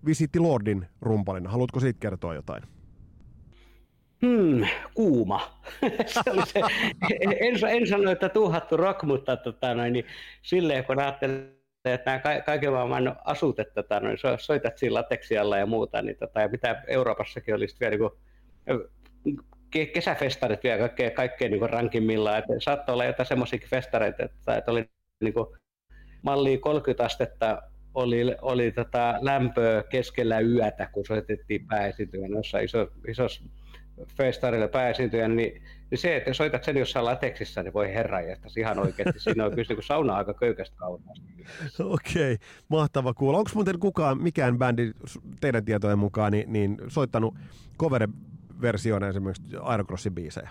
[0.07, 1.51] Visiti Lordin rumpalina?
[1.51, 2.62] Haluatko siitä kertoa jotain?
[4.26, 5.41] Hmm, kuuma.
[6.07, 6.61] se oli se,
[7.41, 10.05] en, en sano, että tuhattu rock, mutta tota, niin,
[10.43, 11.56] silleen kun ajattelin,
[11.95, 16.41] että nämä kaiken maailman asut, että tota, noin, soitat siinä lateksialla ja muuta, niin tota,
[16.41, 18.11] ja mitä Euroopassakin olisi vielä niin
[19.30, 19.43] kuin,
[19.93, 22.39] kesäfestarit vielä kaikkein, kaikkein niin rankimmillaan.
[22.39, 24.84] Että saattoi olla jotain semmoisiakin festareita, että, että oli
[25.20, 25.47] niin kuin,
[26.22, 27.62] malli 30 astetta
[27.95, 33.45] oli, oli tota lämpöä keskellä yötä, kun soitettiin pääesiintyjän jossain iso, isossa
[34.17, 38.19] festarilla pääesiintyjän, niin, niin, se, että soitat sen jossain lateksissa, niin voi herra
[38.59, 39.21] ihan oikeasti.
[39.21, 41.11] Siinä on kyllä niin sauna aika köykästä kautta.
[41.85, 43.39] Okei, okay, mahtava kuulla.
[43.39, 44.93] Onko muuten kukaan, mikään bändi
[45.41, 47.35] teidän tietojen mukaan, niin, niin soittanut
[47.79, 48.09] cover
[48.61, 50.51] versioina esimerkiksi Aerocrossin biisejä?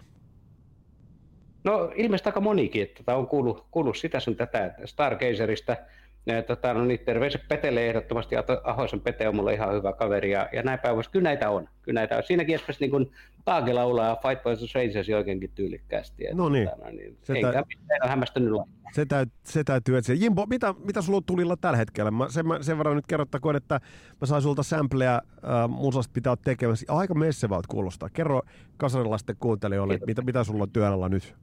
[1.63, 5.77] No ilmeisesti aika monikin, että on kuullut, kuullut sitä sun tätä Stargazerista.
[6.25, 10.49] Ja, tota, no niin, terveiset Petelle ehdottomasti, Ahoisen Pete on mulle ihan hyvä kaveri, ja,
[10.53, 11.11] ja näin päivässä.
[11.11, 11.69] Kyllä näitä on.
[11.81, 12.23] Kyllä näitä on.
[12.23, 13.11] Siinäkin esimerkiksi niin kun
[13.45, 16.23] Taage laulaa Fight for the Strangers oikeinkin tyylikkäästi.
[16.33, 16.69] no niin.
[16.69, 17.63] Tota, no niin se enkä tä...
[17.67, 18.53] mitään hämmästynyt
[18.95, 20.15] se, täyt, se täytyy etsiä.
[20.15, 22.11] Jimbo, mitä, mitä sulla on tulilla tällä hetkellä?
[22.11, 23.79] Mä sen, sen verran nyt kerrottakoon, että
[24.21, 26.85] mä sain sulta sampleja äh, musasta pitää olla tekemässä.
[26.89, 28.09] Aika messevältä kuulostaa.
[28.09, 28.41] Kerro
[28.77, 31.35] kasarilaisten kuuntelijoille, mitä, mitä sulla on työn alla nyt?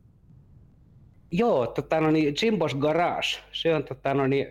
[1.30, 3.39] Joo, tota, no niin, Jimbo's Garage.
[3.53, 4.47] Se on, tota, no niin,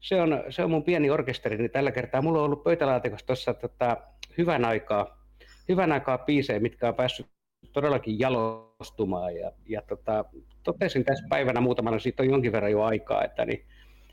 [0.00, 3.54] se on, se on mun pieni orkesteri, niin tällä kertaa mulla on ollut pöytälaatikossa tuossa
[3.54, 3.96] tota,
[4.38, 5.26] hyvän aikaa,
[5.68, 7.26] hyvän aikaa biisejä, mitkä on päässyt
[7.72, 9.36] todellakin jalostumaan.
[9.36, 10.24] Ja, ja tota,
[10.62, 13.64] totesin tässä päivänä muutamana, siitä on jonkin verran jo aikaa, että, niin,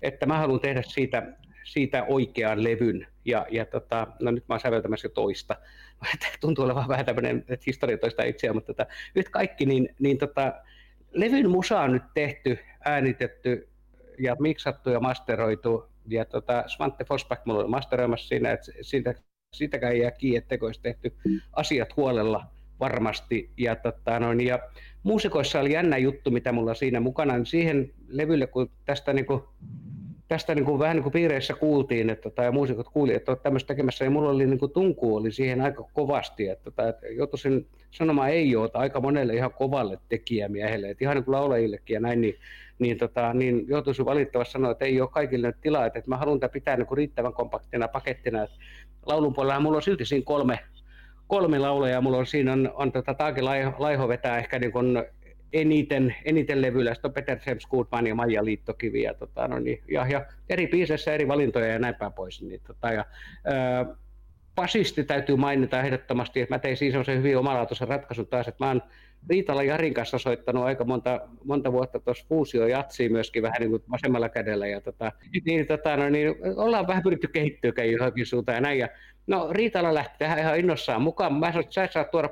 [0.01, 1.33] että mä haluan tehdä siitä,
[1.63, 3.07] siitä oikean levyn.
[3.25, 5.55] Ja, ja tota, no nyt mä oon säveltämässä jo toista.
[6.41, 10.53] Tuntuu olevan vähän tämmöinen, että historia toista itseään, mutta tota, nyt kaikki, niin, niin tota,
[11.11, 13.69] levyn musa on nyt tehty, äänitetty
[14.19, 15.89] ja miksattu ja masteroitu.
[16.07, 19.13] Ja tota, Svante Fosback mulla oli masteroimassa siinä, että siitä,
[19.55, 21.15] siitäkään ei jää kiinni, että olisi tehty
[21.53, 22.45] asiat huolella
[22.79, 23.51] varmasti.
[23.57, 24.59] Ja, tota, no, ja
[25.03, 27.33] muusikoissa oli jännä juttu, mitä mulla siinä mukana.
[27.33, 29.41] Niin siihen levylle, kun tästä niin kuin,
[30.27, 33.67] tästä niin kuin, vähän niin kuin piireissä kuultiin, että, tai muusikot kuuli, että olet tämmöistä
[33.67, 37.67] tekemässä, ja mulla oli niin kuin tunku oli siihen aika kovasti, että, että, että joutuisin
[37.91, 42.21] sanomaan ei ole aika monelle ihan kovalle tekijämiehelle, että ihan niin kuin laulajillekin ja näin,
[42.21, 42.35] niin,
[42.79, 46.39] niin, tota, niin joutuisin valitettavasti sanoa, että ei ole kaikille tilaa, että, että mä haluan
[46.39, 48.55] tätä pitää niin kuin riittävän kompaktina pakettina, että
[49.05, 50.59] laulun puolella mulla on silti siinä kolme,
[51.27, 53.41] kolme laulajaa, mulla on siinä on, on tota, Taake
[53.77, 55.03] Laiho vetää ehkä niin kuin
[55.53, 59.83] eniten, eniten levyillä, sitten on Peter James Goodman ja Maija Liittokivi ja, tota, no niin,
[59.91, 62.41] ja, ja, eri biiseissä eri valintoja ja näin päin pois.
[62.41, 63.05] Niin, tota, ja,
[63.45, 63.85] ää,
[64.55, 68.67] Pasisti täytyy mainita ehdottomasti, että mä tein siinä semmoisen hyvin omalaatuisen ratkaisun taas, että mä
[68.67, 68.81] oon
[69.29, 73.83] Riitala Jarin kanssa soittanut aika monta, monta vuotta tuossa fuusio jatsiin myöskin vähän niin kuin
[73.91, 74.67] vasemmalla kädellä.
[74.67, 75.11] Ja tota,
[75.45, 78.79] niin, tota, no, niin, ollaan vähän pyritty kehittyä johonkin suuntaan ja näin.
[78.79, 78.87] Ja,
[79.27, 81.33] no Riitala lähti tähän ihan innossaan mukaan.
[81.33, 82.29] Mä sanoin, että sä et saa tuoda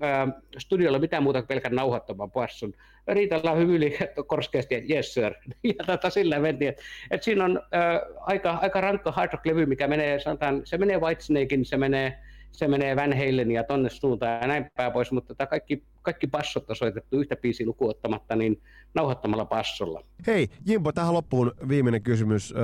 [0.00, 0.28] ää,
[0.58, 2.74] studiolla mitään muuta kuin pelkän nauhoittavan passun.
[3.08, 5.34] Riitalla hymyili korskeasti, että yes sir.
[5.78, 9.88] Ja tota, sillä mentiin, että, että siinä on ää, aika, aika rankka hard rock-levy, mikä
[9.88, 12.18] menee, sanotaan, se menee Whitesnakein, se menee
[12.52, 16.26] se menee Van Halen ja tonne suuntaan ja näin päin pois, mutta tota kaikki, kaikki
[16.26, 18.62] passot on soitettu yhtä biisiä lukuottamatta, niin
[18.94, 20.04] nauhoittamalla passolla.
[20.26, 22.54] Hei, Jimpo, tähän loppuun viimeinen kysymys.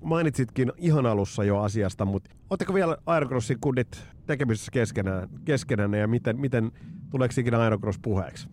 [0.00, 6.40] mainitsitkin ihan alussa jo asiasta, mutta oletteko vielä Aerocrossin kundit tekemisissä keskenään, keskenään ja miten,
[6.40, 6.72] miten
[7.10, 8.48] tuleeko ikinä Aerocross puheeksi?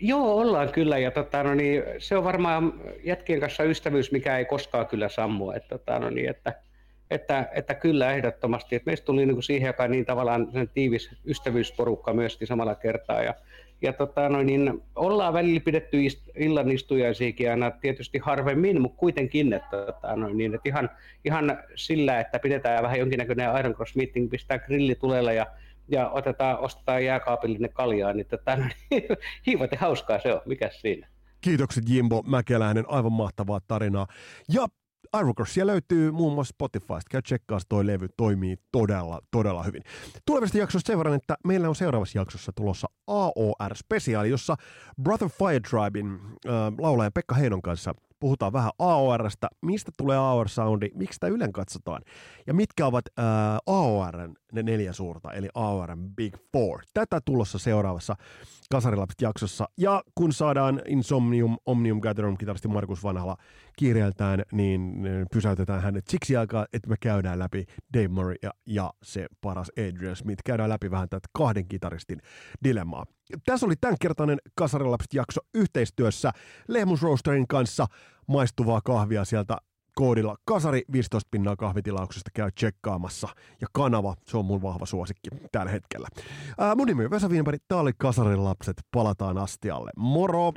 [0.00, 0.98] Joo, ollaan kyllä.
[0.98, 2.72] Ja tota, no niin, se on varmaan
[3.04, 5.50] jätkien kanssa ystävyys, mikä ei koskaan kyllä sammu.
[5.50, 6.54] Että, tota, no niin, että
[7.14, 8.76] että, että kyllä ehdottomasti.
[8.76, 13.22] Että meistä tuli niin kuin siihen joka niin tavallaan sen tiivis ystävyysporukka myöskin samalla kertaa.
[13.22, 13.34] Ja,
[13.82, 15.98] ja tota, no, niin ollaan välillä pidetty
[16.36, 20.90] illan istujaisiakin aina tietysti harvemmin, mutta kuitenkin, että, tota, no, niin, että ihan,
[21.24, 25.46] ihan sillä, että pidetään vähän jonkinnäköinen Iron Cross meeting, pistää grilli tulella ja
[25.88, 29.02] ja otetaan, ostetaan jääkaapillinen kaljaa, niin, tota, no, niin
[29.46, 31.08] hiivat hauskaa se on, mikä siinä.
[31.40, 34.06] Kiitokset Jimbo Mäkeläinen, aivan mahtavaa tarinaa.
[34.48, 34.66] Ja
[35.18, 37.10] Ironcrossia löytyy muun muassa Spotifysta.
[37.10, 39.82] Käy tsekkaa, toi levy toimii todella, todella hyvin.
[40.26, 44.56] Tulevista jaksoista sen verran, että meillä on seuraavassa jaksossa tulossa AOR-spesiaali, jossa
[45.02, 51.14] Brother Fire Tribein äh, laulaja Pekka Heinon kanssa puhutaan vähän AORstä, mistä tulee AOR-soundi, miksi
[51.14, 52.02] sitä ylen katsotaan,
[52.46, 53.24] ja mitkä ovat äh,
[53.66, 56.82] AORn ne neljä suurta, eli AORn Big Four.
[56.94, 58.16] Tätä tulossa seuraavassa
[58.70, 59.64] Kasarilapset-jaksossa.
[59.76, 63.36] Ja kun saadaan Insomnium Omnium Gatherum kitaristi Markus Vanhala
[63.76, 67.64] kiireeltään, niin pysäytetään hänet siksi aikaa, että me käydään läpi
[67.94, 70.42] Dave Murray ja, ja se paras Adrian Smith.
[70.44, 72.18] Käydään läpi vähän tätä kahden kitaristin
[72.64, 73.06] dilemmaa.
[73.46, 76.32] Tässä oli tämänkertainen Kasarilapset-jakso yhteistyössä
[76.68, 77.86] Lehmus Roasterin kanssa.
[78.26, 79.56] Maistuvaa kahvia sieltä
[79.94, 83.28] koodilla kasari 15 pinnaa kahvitilauksesta käy tsekkaamassa.
[83.60, 86.08] Ja kanava, se on mun vahva suosikki tällä hetkellä.
[86.58, 89.90] Ää, mun nimi on Vesa Wienberg, tää oli Kasarin lapset, palataan astialle.
[89.96, 90.52] Moro!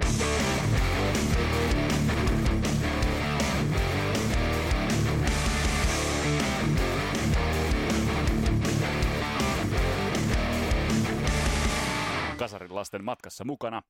[12.46, 13.82] Kasarin lasten matkassa mukana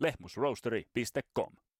[0.00, 1.56] lehmusroastery.com.